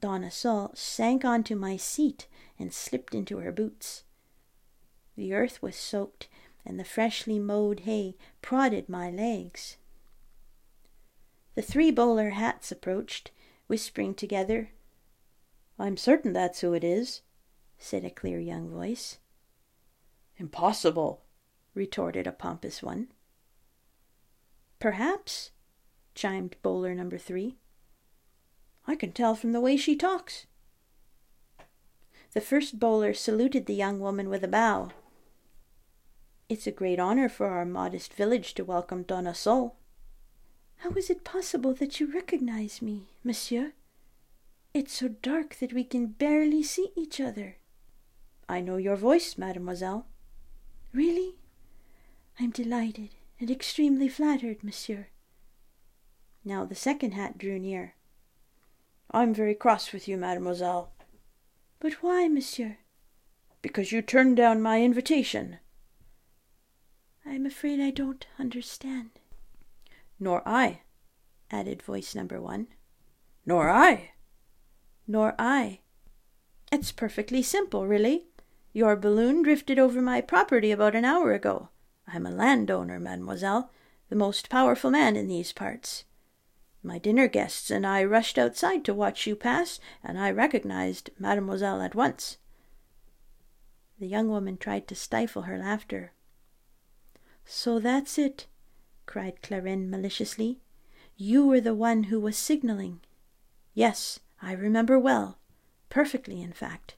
[0.00, 2.26] Donna Sol sank onto my seat
[2.58, 4.04] and slipped into her boots.
[5.16, 6.28] The earth was soaked
[6.64, 9.76] and the freshly mowed hay prodded my legs.
[11.54, 13.30] The three bowler hats approached,
[13.66, 14.70] whispering together.
[15.78, 17.22] I'm certain that's who it is,
[17.78, 19.18] said a clear young voice.
[20.36, 21.24] Impossible,
[21.74, 23.08] retorted a pompous one.
[24.78, 25.50] Perhaps,
[26.18, 27.54] chimed bowler number three.
[28.88, 30.46] I can tell from the way she talks.
[32.32, 34.90] The first bowler saluted the young woman with a bow.
[36.48, 39.76] It's a great honor for our modest village to welcome Donna Sol.
[40.78, 43.74] How is it possible that you recognize me, monsieur?
[44.74, 47.58] It's so dark that we can barely see each other.
[48.48, 50.06] I know your voice, mademoiselle.
[50.92, 51.36] Really?
[52.40, 55.06] I'm delighted and extremely flattered, monsieur.
[56.48, 57.94] Now the second hat drew near.
[59.10, 60.94] I'm very cross with you, mademoiselle.
[61.78, 62.78] But why, monsieur?
[63.60, 65.58] Because you turned down my invitation.
[67.26, 69.10] I'm afraid I don't understand.
[70.18, 70.80] Nor I,
[71.50, 72.68] added voice number one.
[73.44, 74.12] Nor I.
[75.06, 75.80] Nor I.
[76.72, 78.24] It's perfectly simple, really.
[78.72, 81.68] Your balloon drifted over my property about an hour ago.
[82.10, 83.70] I'm a landowner, mademoiselle,
[84.08, 86.04] the most powerful man in these parts.
[86.88, 91.82] My dinner guests and I rushed outside to watch you pass, and I recognized mademoiselle
[91.82, 92.38] at once.
[94.00, 96.12] The young woman tried to stifle her laughter.
[97.44, 98.46] So that's it,
[99.04, 100.60] cried Clairin maliciously.
[101.14, 103.00] You were the one who was signaling.
[103.74, 105.36] Yes, I remember well.
[105.90, 106.96] Perfectly, in fact.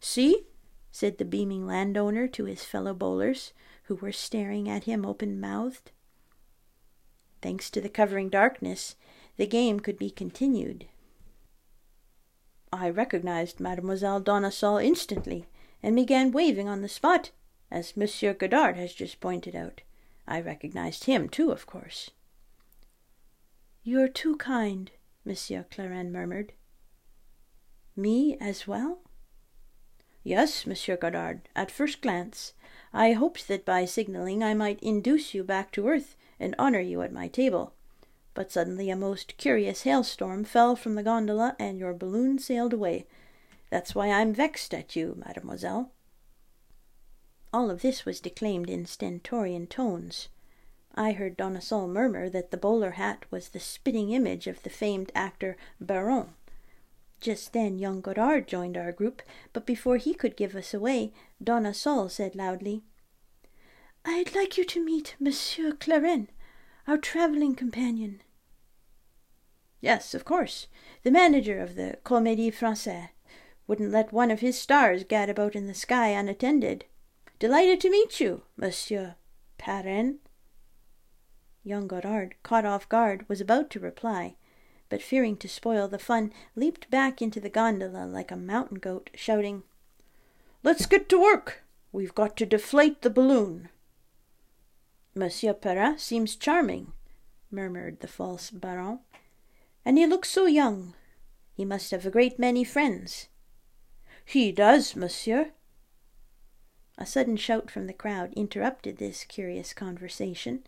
[0.00, 0.46] See,
[0.90, 3.52] said the beaming landowner to his fellow bowlers,
[3.84, 5.90] who were staring at him open mouthed.
[7.44, 8.96] Thanks to the covering darkness,
[9.36, 10.86] the game could be continued.
[12.72, 15.44] I recognized Mademoiselle Donna Sol instantly,
[15.82, 17.32] and began waving on the spot
[17.70, 19.82] as Monsieur Godard has just pointed out.
[20.26, 22.12] I recognized him, too, of course.
[23.82, 24.90] You're too kind,
[25.26, 26.54] Monsieur Clairin murmured.
[27.94, 29.00] Me as well?
[30.22, 32.54] Yes, Monsieur Godard, at first glance.
[32.94, 37.02] I hoped that by signaling I might induce you back to earth and honor you
[37.02, 37.74] at my table.
[38.34, 43.06] But suddenly a most curious hailstorm fell from the gondola and your balloon sailed away.
[43.70, 45.92] That's why I'm vexed at you, mademoiselle.
[47.52, 50.28] All of this was declaimed in stentorian tones.
[50.96, 54.70] I heard Donna Sol murmur that the bowler hat was the spitting image of the
[54.70, 56.34] famed actor Baron.
[57.20, 59.22] Just then young Godard joined our group,
[59.52, 61.12] but before he could give us away,
[61.42, 62.82] Donna Sol said loudly,
[64.06, 66.28] I'd like you to meet Monsieur Clairin,
[66.86, 68.20] our travelling companion.
[69.80, 70.66] Yes, of course.
[71.04, 73.08] The manager of the Comédie Française
[73.66, 76.84] wouldn't let one of his stars gad about in the sky unattended.
[77.38, 79.14] Delighted to meet you, Monsieur
[79.56, 80.18] Perrin.
[81.62, 84.36] Young Godard, caught off guard, was about to reply,
[84.90, 89.08] but fearing to spoil the fun, leaped back into the gondola like a mountain goat,
[89.14, 89.62] shouting,
[90.62, 91.62] Let's get to work!
[91.90, 93.70] We've got to deflate the balloon.
[95.14, 96.92] Monsieur Perrin seems charming,
[97.50, 98.98] murmured the false Baron.
[99.84, 100.94] And he looks so young.
[101.54, 103.28] He must have a great many friends.
[104.24, 105.52] He does, monsieur.
[106.98, 110.64] A sudden shout from the crowd interrupted this curious conversation.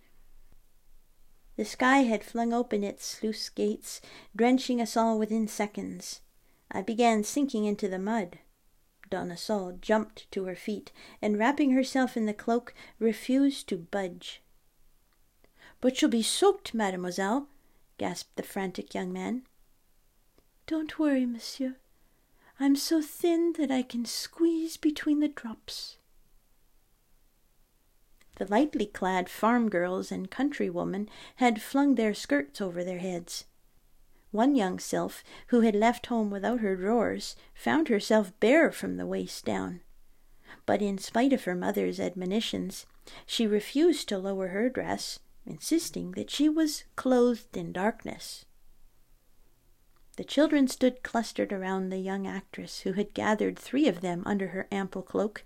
[1.57, 4.01] The sky had flung open its sluice gates,
[4.35, 6.21] drenching us all within seconds.
[6.71, 8.39] I began sinking into the mud.
[9.09, 9.37] Donna
[9.81, 10.93] jumped to her feet,
[11.23, 14.43] and wrapping herself in the cloak, refused to budge.
[15.81, 17.49] But you'll be soaked, mademoiselle,
[17.99, 19.43] gasped the frantic young man.
[20.67, 21.77] Don't worry, monsieur.
[22.59, 25.99] I'm so thin that I can squeeze between the drops.
[28.37, 33.45] The lightly clad farm girls and countrywomen had flung their skirts over their heads.
[34.37, 39.07] One young sylph, who had left home without her drawers, found herself bare from the
[39.07, 39.81] waist down.
[40.67, 42.85] But in spite of her mother's admonitions,
[43.25, 48.45] she refused to lower her dress, insisting that she was clothed in darkness.
[50.19, 54.49] The children stood clustered around the young actress, who had gathered three of them under
[54.49, 55.45] her ample cloak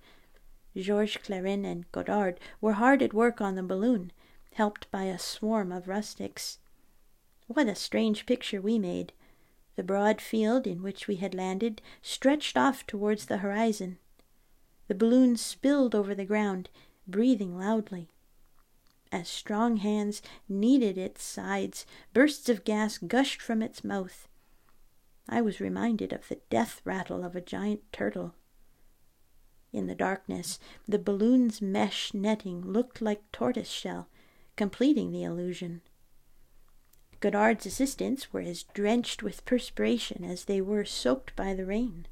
[0.77, 4.11] Georges Clairin and Godard were hard at work on the balloon,
[4.55, 6.59] helped by a swarm of rustics.
[7.53, 9.13] What a strange picture we made!
[9.75, 13.99] The broad field in which we had landed stretched off towards the horizon.
[14.87, 16.71] The balloon spilled over the ground,
[17.09, 18.09] breathing loudly.
[19.11, 24.29] As strong hands kneaded its sides, bursts of gas gushed from its mouth.
[25.29, 28.37] I was reminded of the death rattle of a giant turtle.
[29.73, 34.09] In the darkness, the balloon's mesh netting looked like tortoise shell,
[34.55, 35.83] completing the illusion.
[37.21, 42.07] Godard's assistants were as drenched with perspiration as they were soaked by the rain.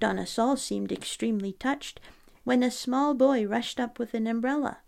[0.00, 2.00] Donna Sol seemed extremely touched
[2.44, 4.78] when a small boy rushed up with an umbrella.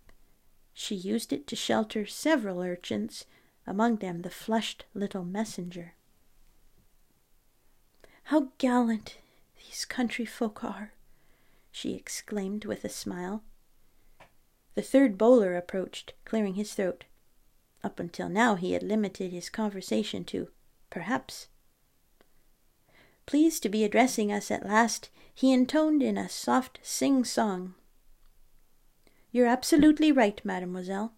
[0.72, 3.26] She used it to shelter several urchins,
[3.66, 5.94] among them the flushed little messenger.
[8.24, 9.18] How gallant
[9.56, 10.94] these country folk are!
[11.70, 13.42] she exclaimed with a smile.
[14.74, 17.04] The third bowler approached, clearing his throat.
[17.84, 20.48] Up until now he had limited his conversation to
[20.88, 21.48] perhaps.
[23.26, 27.74] Pleased to be addressing us at last, he intoned in a soft sing song.
[29.30, 31.12] You're absolutely right, mademoiselle.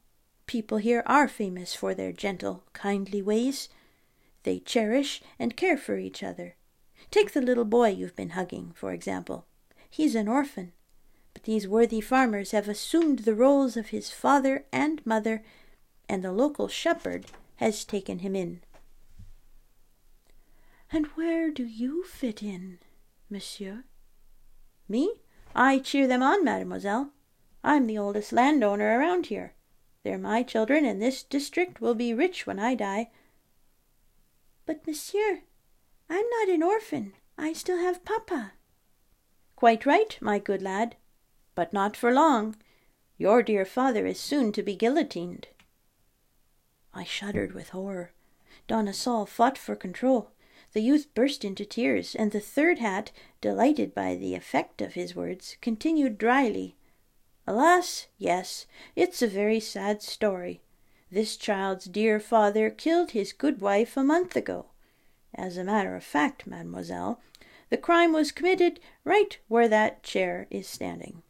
[0.47, 3.69] People here are famous for their gentle, kindly ways.
[4.43, 6.57] They cherish and care for each other.
[7.11, 9.47] Take the little boy you've been hugging, for example.
[9.89, 10.73] He's an orphan.
[11.35, 15.45] But these worthy farmers have assumed the roles of his father and mother,
[16.09, 17.27] and the local shepherd
[17.57, 18.61] has taken him in.
[20.93, 22.79] And where do you fit in,
[23.29, 23.85] monsieur?
[24.89, 25.15] Me?
[25.55, 27.13] I cheer them on, mademoiselle.
[27.65, 29.55] I'm the oldest landowner around here.
[30.05, 33.11] They're my children, and this district will be rich when I die.
[34.65, 35.41] But, monsieur,
[36.09, 37.15] I'm not an orphan.
[37.37, 38.53] I still have papa.
[39.57, 40.97] Quite right, my good lad,
[41.55, 42.55] but not for long.
[43.19, 45.49] Your dear father is soon to be guillotined.
[46.97, 48.13] I shuddered with horror.
[48.67, 50.31] Donna Sol fought for control.
[50.73, 55.15] The youth burst into tears, and the third hat, delighted by the effect of his
[55.15, 56.75] words, continued dryly,
[57.47, 58.67] Alas, yes,
[58.97, 60.63] it's a very sad story.
[61.13, 64.71] This child's dear father killed his good wife a month ago.
[65.35, 67.21] As a matter of fact, mademoiselle,
[67.69, 71.23] the crime was committed right where that chair is standing.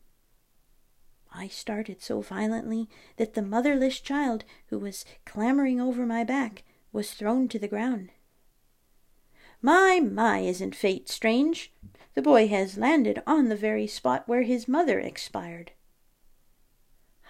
[1.39, 7.13] I started so violently that the motherless child, who was clambering over my back, was
[7.13, 8.11] thrown to the ground.
[9.61, 11.73] My, my, isn't fate strange?
[12.15, 15.73] The boy has landed on the very spot where his mother expired.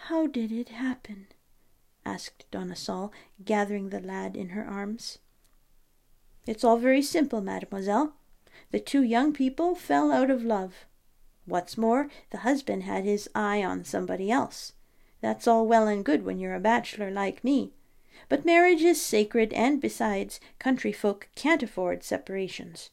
[0.07, 1.27] How did it happen?
[2.05, 3.13] asked Donna Sol,
[3.45, 5.19] gathering the lad in her arms.
[6.47, 8.15] It's all very simple, mademoiselle.
[8.71, 10.87] The two young people fell out of love.
[11.47, 14.73] What's more, the husband had his eye on somebody else.
[15.21, 17.73] That's all well and good when you're a bachelor like me.
[18.29, 22.91] But marriage is sacred, and besides, country folk can't afford separations.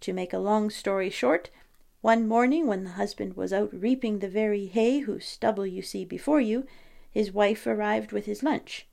[0.00, 1.50] To make a long story short,
[2.00, 6.06] one morning when the husband was out reaping the very hay whose stubble you see
[6.06, 6.66] before you,
[7.10, 8.86] his wife arrived with his lunch.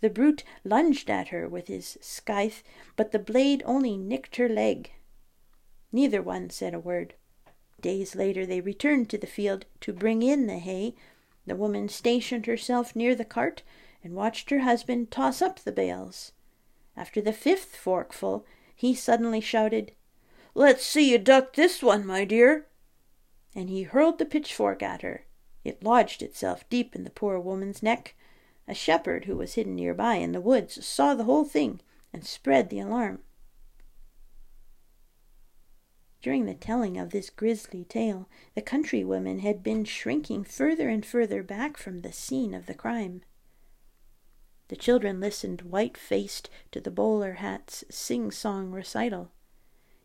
[0.00, 2.62] The brute lunged at her with his scythe,
[2.96, 4.92] but the blade only nicked her leg.
[5.92, 7.14] Neither one said a word.
[7.84, 10.94] Days later they returned to the field to bring in the hay.
[11.46, 13.62] The woman stationed herself near the cart
[14.02, 16.32] and watched her husband toss up the bales.
[16.96, 19.92] After the fifth forkful, he suddenly shouted,
[20.54, 22.68] Let's see you duck this one, my dear.
[23.54, 25.26] And he hurled the pitchfork at her.
[25.62, 28.14] It lodged itself deep in the poor woman's neck.
[28.66, 31.82] A shepherd who was hidden near by in the woods saw the whole thing
[32.14, 33.20] and spread the alarm.
[36.24, 41.42] During the telling of this grisly tale, the countrywomen had been shrinking further and further
[41.42, 43.20] back from the scene of the crime.
[44.68, 49.32] The children listened white faced to the bowler hat's sing song recital.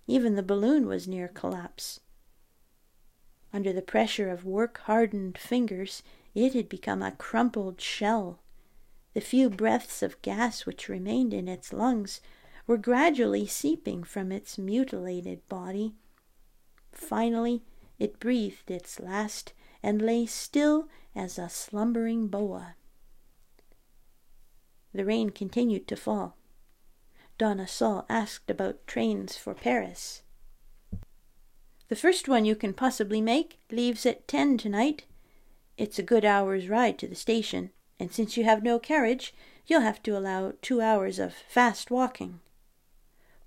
[0.08, 2.02] Even the balloon was near collapse.
[3.54, 6.04] Under the pressure of work hardened fingers,
[6.36, 8.42] it had become a crumpled shell.
[9.14, 12.20] The few breaths of gas which remained in its lungs
[12.68, 15.94] were gradually seeping from its mutilated body.
[16.92, 17.64] Finally,
[17.98, 22.76] it breathed its last and lay still as a slumbering boa.
[24.94, 26.36] The rain continued to fall.
[27.38, 30.24] Donna Sol asked about trains for Paris.
[31.88, 35.06] The first one you can possibly make leaves at ten tonight.
[35.78, 39.34] It's a good hour's ride to the station, and since you have no carriage,
[39.66, 42.42] you'll have to allow two hours of fast walking.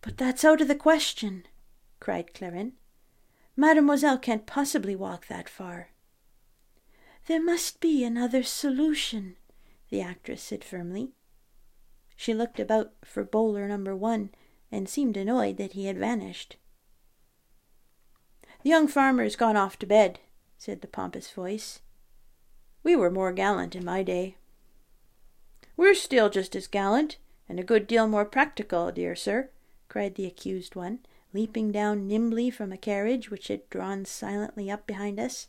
[0.00, 1.44] But that's out of the question,
[2.00, 2.72] cried Clairin.
[3.56, 5.90] Mademoiselle can't possibly walk that far.
[7.26, 9.36] There must be another solution,
[9.90, 11.12] the actress said firmly.
[12.16, 14.30] She looked about for bowler number one
[14.70, 16.56] and seemed annoyed that he had vanished.
[18.62, 20.20] The young farmer's gone off to bed,
[20.56, 21.80] said the pompous voice.
[22.82, 24.36] We were more gallant in my day.
[25.76, 29.50] We're still just as gallant, and a good deal more practical, dear sir,
[29.88, 31.00] cried the accused one,
[31.32, 35.48] leaping down nimbly from a carriage which had drawn silently up behind us.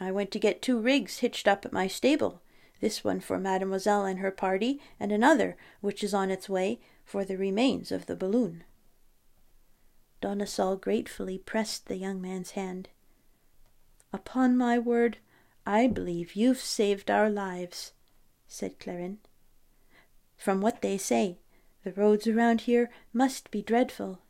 [0.00, 2.40] I went to get two rigs hitched up at my stable,
[2.80, 7.24] this one for Mademoiselle and her party, and another, which is on its way, for
[7.24, 8.64] the remains of the balloon.
[10.20, 10.46] Donna
[10.80, 12.88] gratefully pressed the young man's hand.
[14.12, 15.18] Upon my word,
[15.66, 17.92] I believe you've saved our lives,
[18.48, 19.18] said Clairin.
[20.36, 21.38] From what they say,
[21.84, 24.20] the roads around here must be dreadful.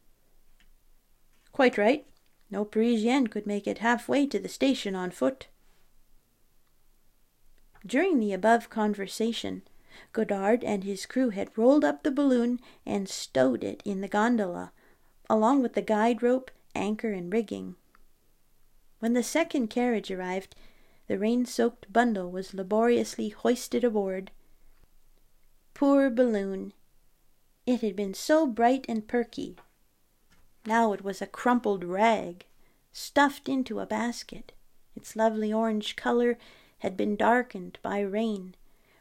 [1.60, 2.06] Quite right.
[2.50, 5.48] No Parisienne could make it halfway to the station on foot.
[7.84, 9.60] During the above conversation,
[10.14, 14.72] Godard and his crew had rolled up the balloon and stowed it in the gondola
[15.28, 17.76] along with the guide rope, anchor, and rigging.
[19.00, 20.56] When the second carriage arrived,
[21.08, 24.30] the rain soaked bundle was laboriously hoisted aboard.
[25.74, 26.72] Poor balloon!
[27.66, 29.58] It had been so bright and perky.
[30.70, 32.46] Now it was a crumpled rag,
[32.92, 34.52] stuffed into a basket.
[34.94, 36.38] Its lovely orange color
[36.78, 38.54] had been darkened by rain,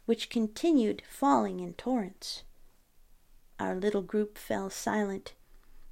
[0.08, 2.42] which continued falling in torrents.
[3.60, 5.36] Our little group fell silent,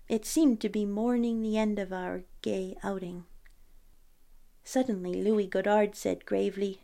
[0.09, 3.25] it seemed to be mourning the end of our gay outing.
[4.63, 6.82] Suddenly Louis Godard said gravely,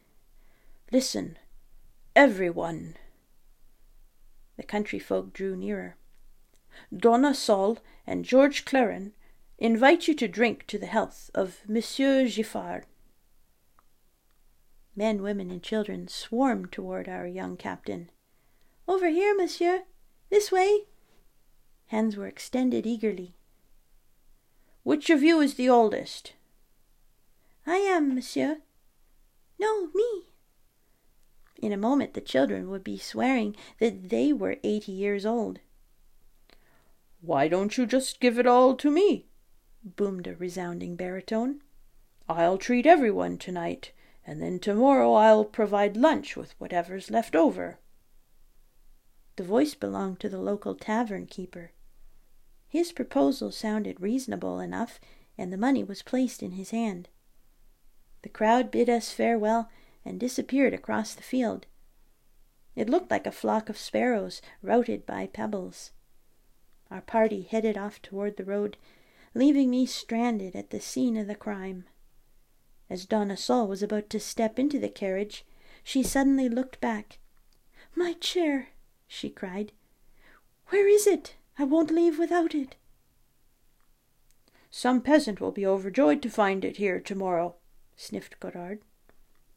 [0.91, 1.39] Listen,
[2.15, 2.95] everyone.
[4.55, 5.95] The country folk drew nearer.
[6.95, 9.11] Donna Sol and George Clairin
[9.57, 12.83] invite you to drink to the health of Monsieur Giffard.
[14.95, 18.09] Men, women, and children swarmed toward our young captain.
[18.87, 19.83] Over here, monsieur.
[20.29, 20.85] This way.
[21.87, 23.35] Hands were extended eagerly.
[24.83, 26.33] Which of you is the oldest?
[27.65, 28.57] I am, monsieur.
[29.59, 30.23] No, me.
[31.61, 35.59] In a moment the children would be swearing that they were eighty years old.
[37.25, 39.27] Why don't you just give it all to me?
[39.81, 41.61] boomed a resounding baritone.
[42.27, 43.93] I'll treat everyone tonight,
[44.27, 47.79] and then tomorrow I'll provide lunch with whatever's left over.
[49.37, 51.71] The voice belonged to the local tavern keeper.
[52.67, 54.99] His proposal sounded reasonable enough,
[55.37, 57.07] and the money was placed in his hand.
[58.23, 59.69] The crowd bid us farewell
[60.03, 61.67] and disappeared across the field.
[62.75, 65.91] It looked like a flock of sparrows routed by pebbles.
[66.93, 68.77] Our party headed off toward the road,
[69.33, 71.85] leaving me stranded at the scene of the crime.
[72.87, 75.43] As Donna Sol was about to step into the carriage,
[75.83, 77.17] she suddenly looked back.
[77.95, 78.67] My chair,
[79.07, 79.71] she cried.
[80.67, 81.35] Where is it?
[81.57, 82.75] I won't leave without it.
[84.69, 87.55] Some peasant will be overjoyed to find it here tomorrow,
[87.95, 88.81] sniffed Godard.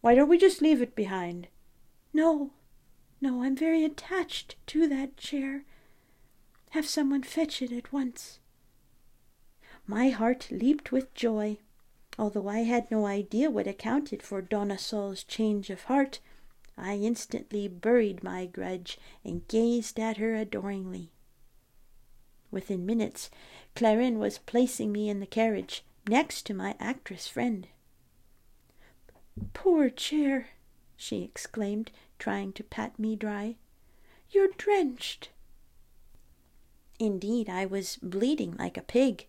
[0.00, 1.48] Why don't we just leave it behind?
[2.14, 2.52] No,
[3.20, 5.66] no, I'm very attached to that chair.
[6.76, 8.38] Have someone fetch it at once.
[9.86, 11.56] My heart leaped with joy.
[12.18, 16.20] Although I had no idea what accounted for Donna Sol's change of heart,
[16.76, 21.12] I instantly buried my grudge and gazed at her adoringly.
[22.50, 23.30] Within minutes,
[23.74, 27.68] Clairin was placing me in the carriage next to my actress friend.
[29.54, 30.48] Poor chair,
[30.94, 33.56] she exclaimed, trying to pat me dry.
[34.28, 35.30] You're drenched.
[36.98, 39.26] Indeed, I was bleeding like a pig.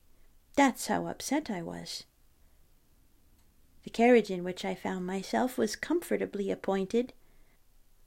[0.56, 2.06] That's how upset I was.
[3.84, 7.14] The carriage in which I found myself was comfortably appointed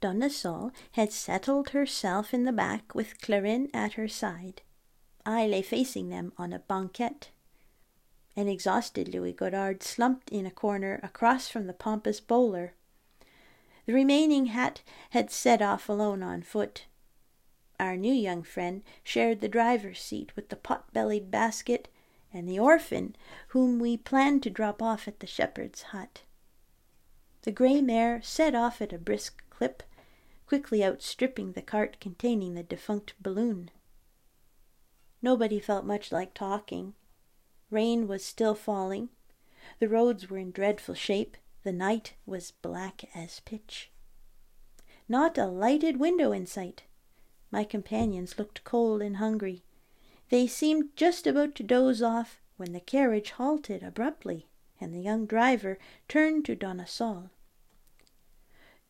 [0.00, 4.62] Donna Sol had settled herself in the back with Clairin at her side.
[5.26, 7.28] I lay facing them on a banquette.
[8.34, 12.72] An exhausted Louis Godard slumped in a corner across from the pompous bowler.
[13.84, 14.80] The remaining hat
[15.10, 16.86] had set off alone on foot.
[17.80, 21.88] Our new young friend shared the driver's seat with the pot-bellied basket
[22.30, 23.16] and the orphan
[23.48, 26.20] whom we planned to drop off at the shepherd's hut.
[27.40, 29.82] The grey mare set off at a brisk clip,
[30.46, 33.70] quickly outstripping the cart containing the defunct balloon.
[35.22, 36.92] Nobody felt much like talking.
[37.70, 39.08] Rain was still falling.
[39.78, 41.34] The roads were in dreadful shape.
[41.62, 43.90] The night was black as pitch.
[45.08, 46.82] Not a lighted window in sight.
[47.50, 49.62] My companions looked cold and hungry.
[50.28, 54.46] They seemed just about to doze off when the carriage halted abruptly,
[54.80, 55.78] and the young driver
[56.08, 57.30] turned to Donna Sol.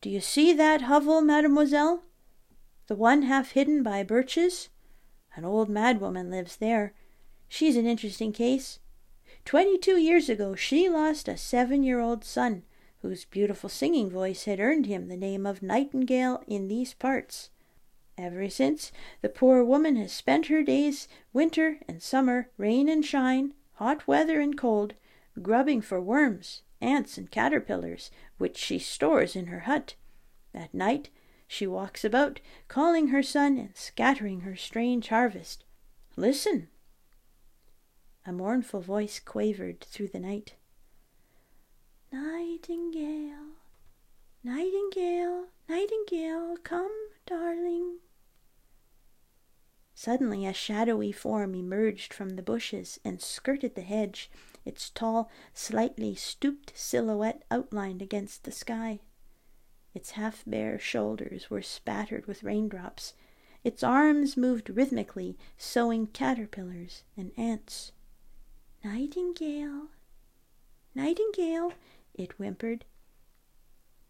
[0.01, 2.03] Do you see that hovel, mademoiselle?
[2.87, 4.69] The one half hidden by birches?
[5.35, 6.93] An old madwoman lives there.
[7.47, 8.79] She's an interesting case.
[9.45, 12.63] Twenty two years ago she lost a seven year old son,
[13.01, 17.50] whose beautiful singing voice had earned him the name of Nightingale in these parts.
[18.21, 18.91] Ever since,
[19.21, 24.39] the poor woman has spent her days, winter and summer, rain and shine, hot weather
[24.39, 24.93] and cold,
[25.41, 29.95] grubbing for worms ants and caterpillars, which she stores in her hut.
[30.53, 31.09] At night
[31.47, 35.63] she walks about, calling her son and scattering her strange harvest.
[36.15, 36.69] Listen!
[38.23, 40.53] A mournful voice quavered through the night.
[42.11, 43.55] Nightingale,
[44.43, 46.95] nightingale, nightingale, come,
[47.25, 47.97] darling.
[50.03, 54.31] Suddenly a shadowy form emerged from the bushes and skirted the hedge
[54.65, 59.01] its tall, slightly stooped silhouette outlined against the sky.
[59.93, 63.13] Its half bare shoulders were spattered with raindrops.
[63.63, 67.91] Its arms moved rhythmically, sewing caterpillars and ants.
[68.83, 69.89] Nightingale,
[70.95, 71.73] nightingale,
[72.15, 72.85] it whimpered.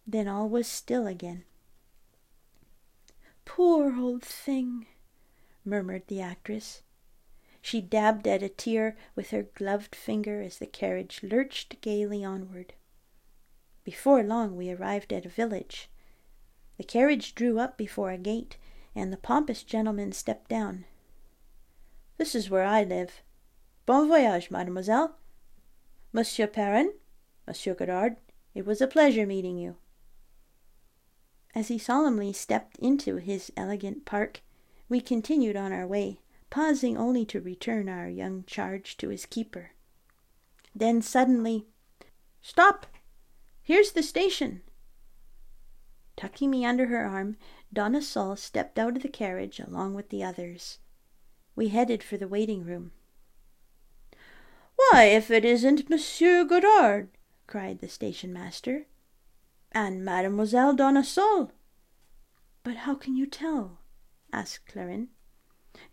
[0.07, 1.43] Then all was still again.
[3.43, 4.87] Poor old thing,
[5.63, 6.81] murmured the actress.
[7.61, 12.73] She dabbed at a tear with her gloved finger as the carriage lurched gaily onward.
[13.83, 15.89] Before long we arrived at a village.
[16.77, 18.57] The carriage drew up before a gate,
[18.95, 20.85] and the pompous gentleman stepped down.
[22.17, 23.21] This is where I live.
[23.85, 25.15] Bon voyage, mademoiselle.
[26.13, 26.93] Monsieur Perrin,
[27.47, 28.17] Monsieur Godard,
[28.53, 29.77] it was a pleasure meeting you.
[31.53, 34.41] As he solemnly stepped into his elegant park,
[34.91, 36.19] we continued on our way
[36.49, 39.71] pausing only to return our young charge to his keeper.
[40.75, 41.65] Then suddenly,
[42.41, 42.85] Stop!
[43.63, 44.63] Here's the station!
[46.17, 47.37] Tucking me under her arm,
[47.71, 50.79] Donna Sol stepped out of the carriage along with the others.
[51.55, 52.91] We headed for the waiting room.
[54.75, 57.11] Why, if it isn't Monsieur Godard!
[57.47, 58.87] cried the station master.
[59.71, 61.53] And Mademoiselle Donna Sol!
[62.63, 63.80] But how can you tell?
[64.33, 65.07] Asked Clairin.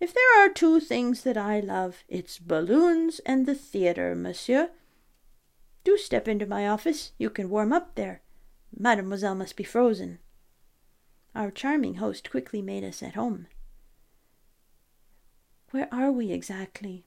[0.00, 4.70] If there are two things that I love, it's balloons and the theatre, monsieur.
[5.84, 7.12] Do step into my office.
[7.18, 8.22] You can warm up there.
[8.76, 10.18] Mademoiselle must be frozen.
[11.34, 13.46] Our charming host quickly made us at home.
[15.70, 17.06] Where are we exactly?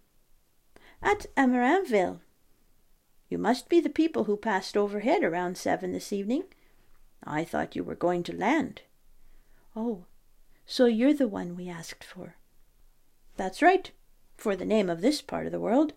[1.02, 2.22] At Emerainville.
[3.30, 6.44] You must be the people who passed overhead around seven this evening.
[7.24, 8.82] I thought you were going to land.
[9.76, 10.06] Oh,
[10.72, 12.38] so you're the one we asked for.
[13.36, 13.92] That's right,
[14.38, 15.92] for the name of this part of the world.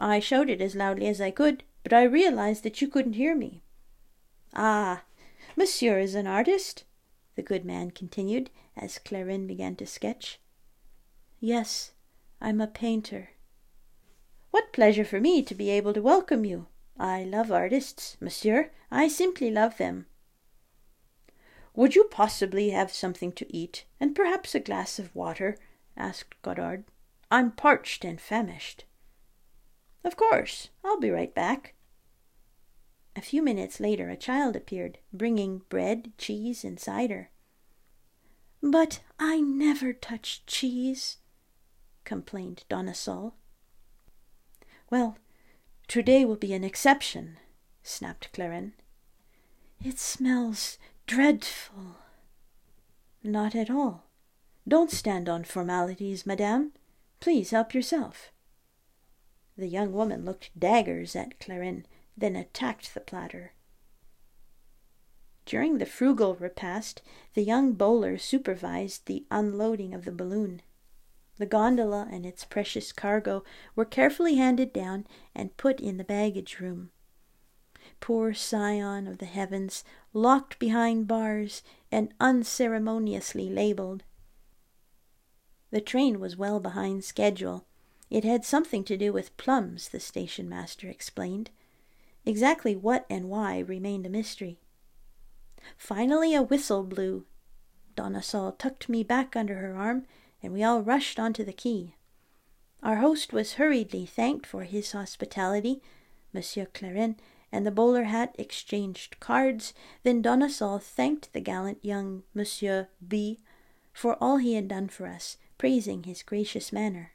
[0.00, 3.62] I shouted as loudly as I could, but I realized that you couldn't hear me.
[4.52, 5.04] Ah,
[5.56, 6.82] monsieur is an artist,
[7.36, 10.40] the good man continued as Clairin began to sketch.
[11.38, 11.92] Yes,
[12.40, 13.30] I'm a painter.
[14.50, 16.66] What pleasure for me to be able to welcome you.
[16.98, 18.72] I love artists, monsieur.
[18.90, 20.06] I simply love them.
[21.76, 25.58] Would you possibly have something to eat, and perhaps a glass of water?
[25.96, 26.84] asked Godard.
[27.30, 28.84] I'm parched and famished.
[30.04, 31.74] Of course, I'll be right back.
[33.16, 37.30] A few minutes later, a child appeared, bringing bread, cheese, and cider.
[38.62, 41.18] But I never touch cheese,
[42.04, 43.34] complained Donna Sol.
[44.90, 45.18] Well,
[45.88, 47.38] today will be an exception,
[47.82, 48.72] snapped Clairin.
[49.84, 51.96] It smells dreadful.
[53.22, 54.04] Not at all.
[54.66, 56.72] Don't stand on formalities, madame.
[57.20, 58.32] Please help yourself.
[59.56, 61.84] The young woman looked daggers at Clairin,
[62.16, 63.52] then attacked the platter.
[65.46, 67.02] During the frugal repast,
[67.34, 70.62] the young bowler supervised the unloading of the balloon.
[71.36, 73.44] The gondola and its precious cargo
[73.76, 76.90] were carefully handed down and put in the baggage room.
[78.00, 79.84] Poor scion of the heavens,
[80.14, 81.62] locked behind bars
[81.92, 84.04] and unceremoniously labeled.
[85.70, 87.66] The train was well behind schedule.
[88.08, 91.50] It had something to do with plums, the station master explained.
[92.24, 94.60] Exactly what and why remained a mystery.
[95.76, 97.26] Finally, a whistle blew.
[97.96, 100.06] Donna Sol tucked me back under her arm
[100.42, 101.96] and we all rushed onto the quay.
[102.82, 105.82] Our host was hurriedly thanked for his hospitality.
[106.32, 107.16] Monsieur Clairin
[107.54, 109.72] and the bowler hat exchanged cards.
[110.02, 113.38] Then Donna Sol thanked the gallant young Monsieur B
[113.92, 117.12] for all he had done for us, praising his gracious manner.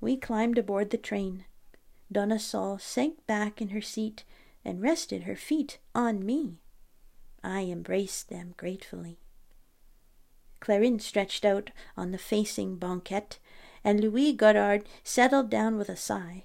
[0.00, 1.44] We climbed aboard the train.
[2.12, 4.22] Donna Sol sank back in her seat
[4.64, 6.60] and rested her feet on me.
[7.42, 9.18] I embraced them gratefully.
[10.60, 13.40] Clairin stretched out on the facing banquette,
[13.82, 16.44] and Louis Godard settled down with a sigh.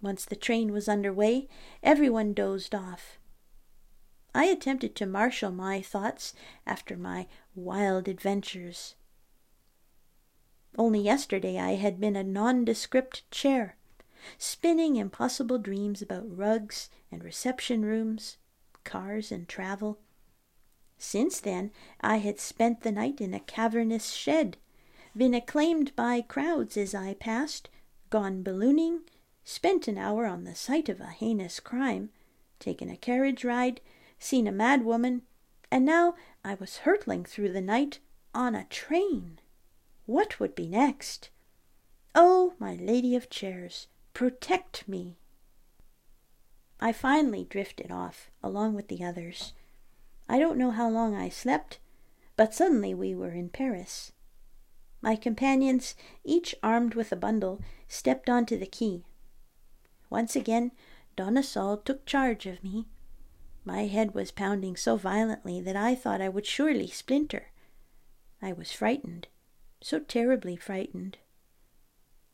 [0.00, 1.48] Once the train was under way,
[1.82, 3.18] everyone dozed off.
[4.34, 6.34] I attempted to marshal my thoughts
[6.66, 8.94] after my wild adventures.
[10.76, 13.76] Only yesterday I had been a nondescript chair,
[14.36, 18.36] spinning impossible dreams about rugs and reception rooms,
[18.84, 19.98] cars and travel.
[20.98, 24.56] Since then, I had spent the night in a cavernous shed,
[25.16, 27.68] been acclaimed by crowds as I passed,
[28.10, 29.00] gone ballooning,
[29.48, 32.10] spent an hour on the site of a heinous crime,
[32.60, 33.80] taken a carriage ride,
[34.18, 35.22] seen a mad woman,
[35.70, 37.98] and now I was hurtling through the night
[38.34, 39.40] on a train.
[40.04, 41.30] What would be next?
[42.14, 45.16] Oh, my lady of chairs, protect me!
[46.78, 49.54] I finally drifted off, along with the others.
[50.28, 51.78] I don't know how long I slept,
[52.36, 54.12] but suddenly we were in Paris.
[55.00, 59.04] My companions, each armed with a bundle, stepped onto the quay.
[60.10, 60.72] Once again,
[61.16, 62.86] Donna Sol took charge of me.
[63.64, 67.48] My head was pounding so violently that I thought I would surely splinter.
[68.40, 69.28] I was frightened,
[69.80, 71.18] so terribly frightened.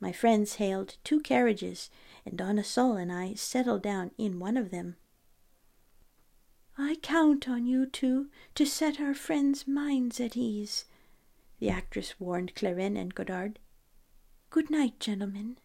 [0.00, 1.90] My friends hailed two carriages,
[2.26, 4.96] and Donna Sol and I settled down in one of them.
[6.76, 10.84] I count on you two to set our friends' minds at ease,
[11.58, 13.58] the actress warned Clairin and Godard.
[14.50, 15.58] Good night, gentlemen.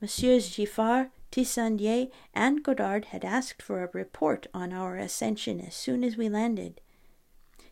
[0.00, 6.02] Messieurs Giffard, Tissandier, and Godard had asked for a report on our ascension as soon
[6.02, 6.80] as we landed.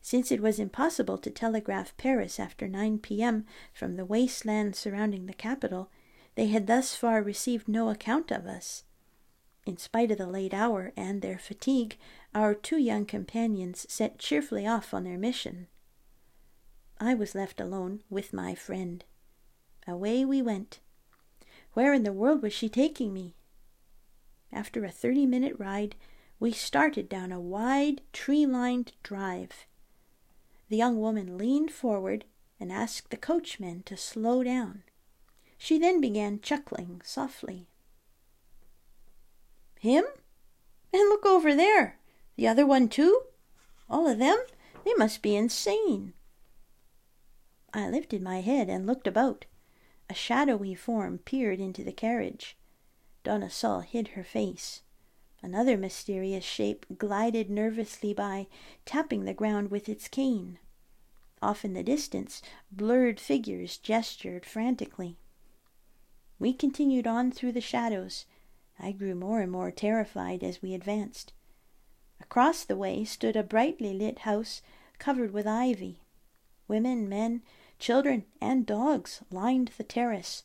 [0.02, 3.46] Since it was impossible to telegraph Paris after 9 p.m.
[3.72, 5.90] from the wasteland surrounding the capital,
[6.34, 8.84] they had thus far received no account of us.
[9.66, 11.98] In spite of the late hour and their fatigue,
[12.34, 15.66] our two young companions set cheerfully off on their mission.
[17.00, 19.04] I was left alone with my friend.
[19.86, 20.80] Away we went.
[21.74, 23.34] Where in the world was she taking me?
[24.52, 25.94] After a thirty minute ride,
[26.40, 29.66] we started down a wide, tree lined drive.
[30.68, 32.24] The young woman leaned forward
[32.60, 34.82] and asked the coachman to slow down.
[35.56, 37.68] She then began chuckling softly.
[39.80, 40.04] Him?
[40.92, 41.98] And look over there.
[42.36, 43.22] The other one, too?
[43.90, 44.38] All of them?
[44.84, 46.14] They must be insane.
[47.74, 49.44] I lifted my head and looked about.
[50.10, 52.56] A shadowy form peered into the carriage.
[53.24, 54.82] Donna Sol hid her face.
[55.42, 58.46] Another mysterious shape glided nervously by,
[58.84, 60.58] tapping the ground with its cane.
[61.40, 62.42] Off in the distance,
[62.72, 65.18] blurred figures gestured frantically.
[66.38, 68.24] We continued on through the shadows.
[68.78, 71.32] I grew more and more terrified as we advanced.
[72.20, 74.62] Across the way stood a brightly lit house
[74.98, 76.00] covered with ivy.
[76.66, 77.42] Women, men,
[77.78, 80.44] children, and dogs lined the terrace,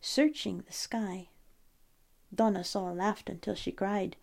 [0.00, 1.28] searching the sky.
[2.34, 4.16] Donna Sol laughed until she cried.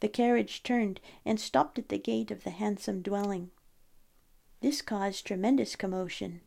[0.00, 3.50] The carriage turned and stopped at the gate of the handsome dwelling.
[4.60, 6.40] This caused tremendous commotion.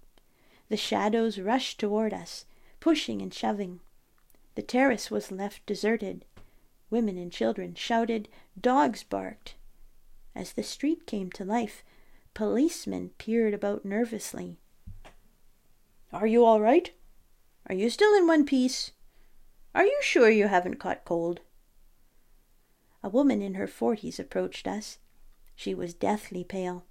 [0.69, 2.45] The shadows rushed toward us,
[2.79, 3.79] pushing and shoving.
[4.55, 6.25] The terrace was left deserted.
[6.89, 9.55] Women and children shouted, dogs barked.
[10.35, 11.83] As the street came to life,
[12.33, 14.59] policemen peered about nervously.
[16.15, 16.89] Are you all right?
[17.67, 18.91] Are you still in one piece?
[19.75, 21.41] Are you sure you haven't caught cold?
[23.03, 24.97] A woman in her forties approached us.
[25.57, 26.85] She was deathly pale.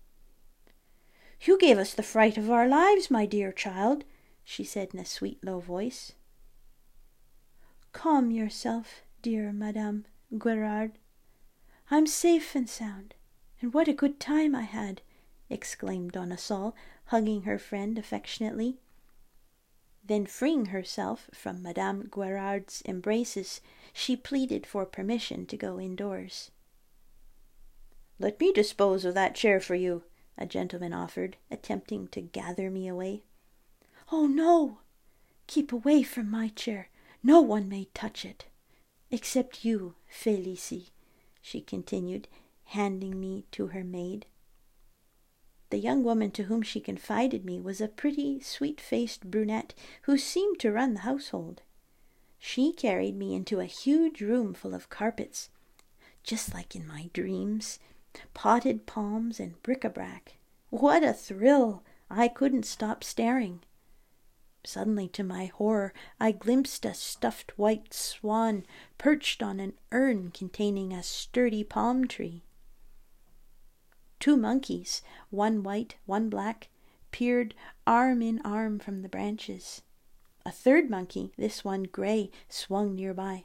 [1.41, 4.05] You gave us the fright of our lives, my dear child,
[4.45, 6.12] she said in a sweet low voice.
[7.93, 10.05] Calm yourself, dear Madame
[10.37, 10.99] Guerard.
[11.91, 13.14] I'm safe and sound,
[13.62, 15.01] and what a good time I had,
[15.49, 18.81] exclaimed Donna Sol, hugging her friend affectionately.
[20.07, 26.50] Then, freeing herself from Madame Guerard's embraces, she pleaded for permission to go indoors.
[28.18, 30.05] Let me dispose of that chair for you,
[30.36, 33.22] a gentleman offered, attempting to gather me away.
[34.12, 34.80] Oh, no!
[35.46, 36.90] Keep away from my chair.
[37.22, 38.46] No one may touch it.
[39.11, 40.90] Except you, Felicie,
[41.40, 42.28] she continued,
[42.64, 44.26] handing me to her maid.
[45.75, 50.16] The young woman to whom she confided me was a pretty, sweet faced brunette who
[50.16, 51.62] seemed to run the household.
[52.39, 55.51] She carried me into a huge room full of carpets,
[56.22, 57.81] just like in my dreams,
[58.35, 60.37] potted palms and bric-a-brac.
[60.70, 61.83] What a thrill!
[62.09, 63.64] I couldn't stop staring.
[64.62, 68.64] Suddenly, to my horror, I glimpsed a stuffed white swan
[68.97, 72.43] perched on an urn containing a sturdy palm tree.
[74.21, 76.69] Two monkeys, one white, one black,
[77.11, 77.55] peered
[77.87, 79.83] arm in arm from the branches.
[80.47, 83.45] A third monkey, this one gray, swung nearby,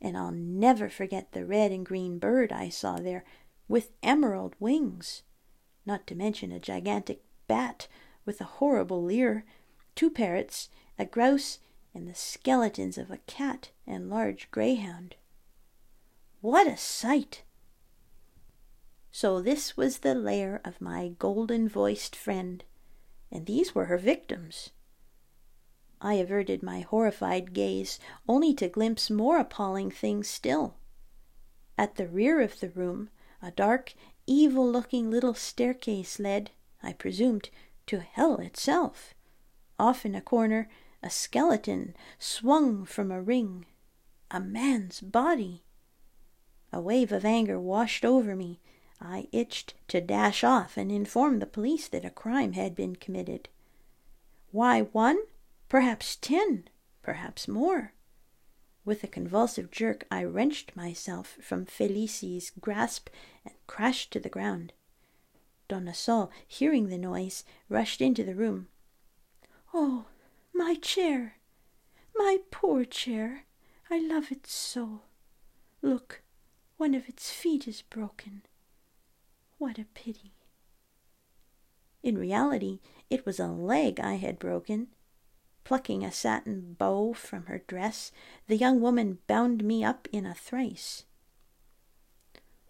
[0.00, 3.24] and I'll never forget the red and green bird I saw there
[3.68, 5.22] with emerald wings,
[5.84, 7.88] not to mention a gigantic bat
[8.24, 9.44] with a horrible leer,
[9.94, 11.58] two parrots, a grouse,
[11.94, 15.16] and the skeletons of a cat and large greyhound.
[16.40, 17.42] What a sight!
[19.10, 22.62] So this was the lair of my golden voiced friend,
[23.32, 24.70] and these were her victims.
[26.00, 27.98] I averted my horrified gaze,
[28.28, 30.76] only to glimpse more appalling things still.
[31.76, 33.10] At the rear of the room,
[33.42, 33.94] a dark,
[34.26, 36.50] evil looking little staircase led,
[36.82, 37.50] I presumed,
[37.86, 39.14] to hell itself.
[39.78, 40.68] Off in a corner,
[41.02, 43.66] a skeleton swung from a ring.
[44.30, 45.64] A man's body.
[46.72, 48.60] A wave of anger washed over me.
[49.00, 53.48] I itched to dash off and inform the police that a crime had been committed.
[54.50, 55.18] Why one?
[55.68, 56.68] Perhaps ten,
[57.02, 57.92] perhaps more.
[58.84, 63.08] With a convulsive jerk, I wrenched myself from Felicie's grasp
[63.44, 64.72] and crashed to the ground.
[65.68, 68.68] Donna Sol, hearing the noise, rushed into the room.
[69.74, 70.06] Oh,
[70.54, 71.36] my chair!
[72.16, 73.44] My poor chair!
[73.90, 75.02] I love it so.
[75.82, 76.22] Look,
[76.78, 78.42] one of its feet is broken.
[79.58, 80.32] What a pity.
[82.02, 82.80] In reality,
[83.10, 84.88] it was a leg I had broken,
[85.68, 88.10] Plucking a satin bow from her dress,
[88.46, 91.04] the young woman bound me up in a thrice.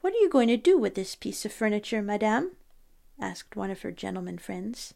[0.01, 2.57] What are you going to do with this piece of furniture, madame?
[3.21, 4.95] asked one of her gentleman friends.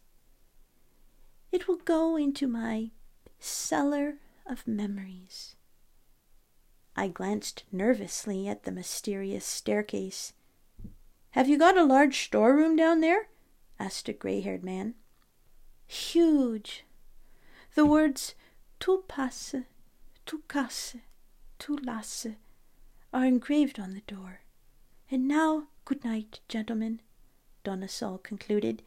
[1.49, 2.91] It will go into my
[3.39, 4.15] cellar
[4.45, 5.55] of memories.
[6.97, 10.33] I glanced nervously at the mysterious staircase.
[11.33, 13.27] Have you got a large storeroom down there?
[13.79, 14.93] asked a gray haired man.
[15.87, 16.85] Huge,
[17.73, 18.35] the words
[18.79, 19.55] tout passe,
[20.27, 20.97] tout casse,
[21.57, 22.27] tout lasse
[23.11, 24.41] are engraved on the door.
[25.09, 27.01] And now, good night, gentlemen,
[27.63, 28.83] Donna Sol concluded,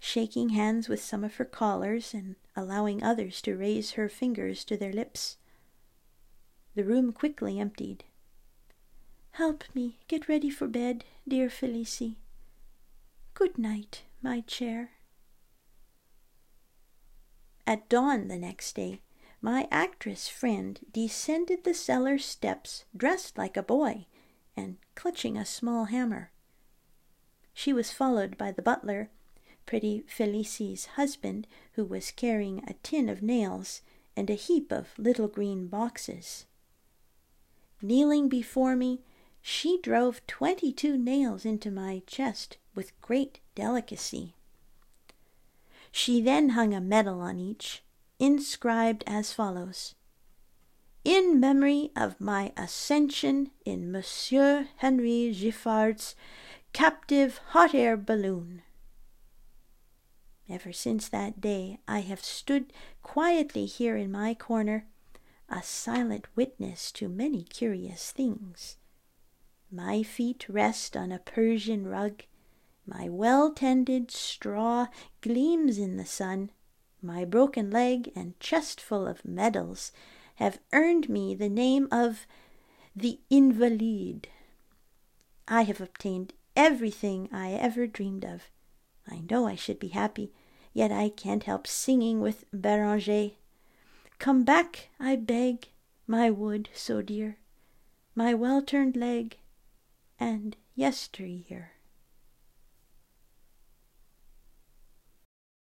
[0.00, 4.76] shaking hands with some of her callers and allowing others to raise her fingers to
[4.76, 5.36] their lips.
[6.74, 8.02] The room quickly emptied.
[9.36, 12.16] Help me get ready for bed, dear Felicie.
[13.34, 14.92] Good night, my chair.
[17.66, 19.02] At dawn the next day,
[19.42, 24.06] my actress friend descended the cellar steps dressed like a boy
[24.56, 26.30] and clutching a small hammer.
[27.52, 29.10] She was followed by the butler,
[29.66, 33.82] pretty Felicie's husband, who was carrying a tin of nails
[34.16, 36.46] and a heap of little green boxes.
[37.82, 39.02] Kneeling before me,
[39.48, 44.34] she drove twenty two nails into my chest with great delicacy.
[45.92, 47.84] She then hung a medal on each,
[48.18, 49.94] inscribed as follows
[51.04, 56.16] In memory of my ascension in Monsieur Henry Giffard's
[56.72, 58.62] captive hot air balloon.
[60.50, 64.88] Ever since that day, I have stood quietly here in my corner,
[65.48, 68.78] a silent witness to many curious things.
[69.70, 72.22] My feet rest on a Persian rug,
[72.86, 74.86] my well tended straw
[75.20, 76.50] gleams in the sun,
[77.02, 79.92] my broken leg and chest full of medals
[80.36, 82.26] have earned me the name of
[82.94, 84.28] the Invalide.
[85.48, 88.50] I have obtained everything I ever dreamed of.
[89.08, 90.32] I know I should be happy,
[90.72, 93.32] yet I can't help singing with Beranger.
[94.18, 95.68] Come back, I beg,
[96.06, 97.38] my wood so dear,
[98.14, 99.36] my well turned leg,
[100.18, 101.75] and yesteryear.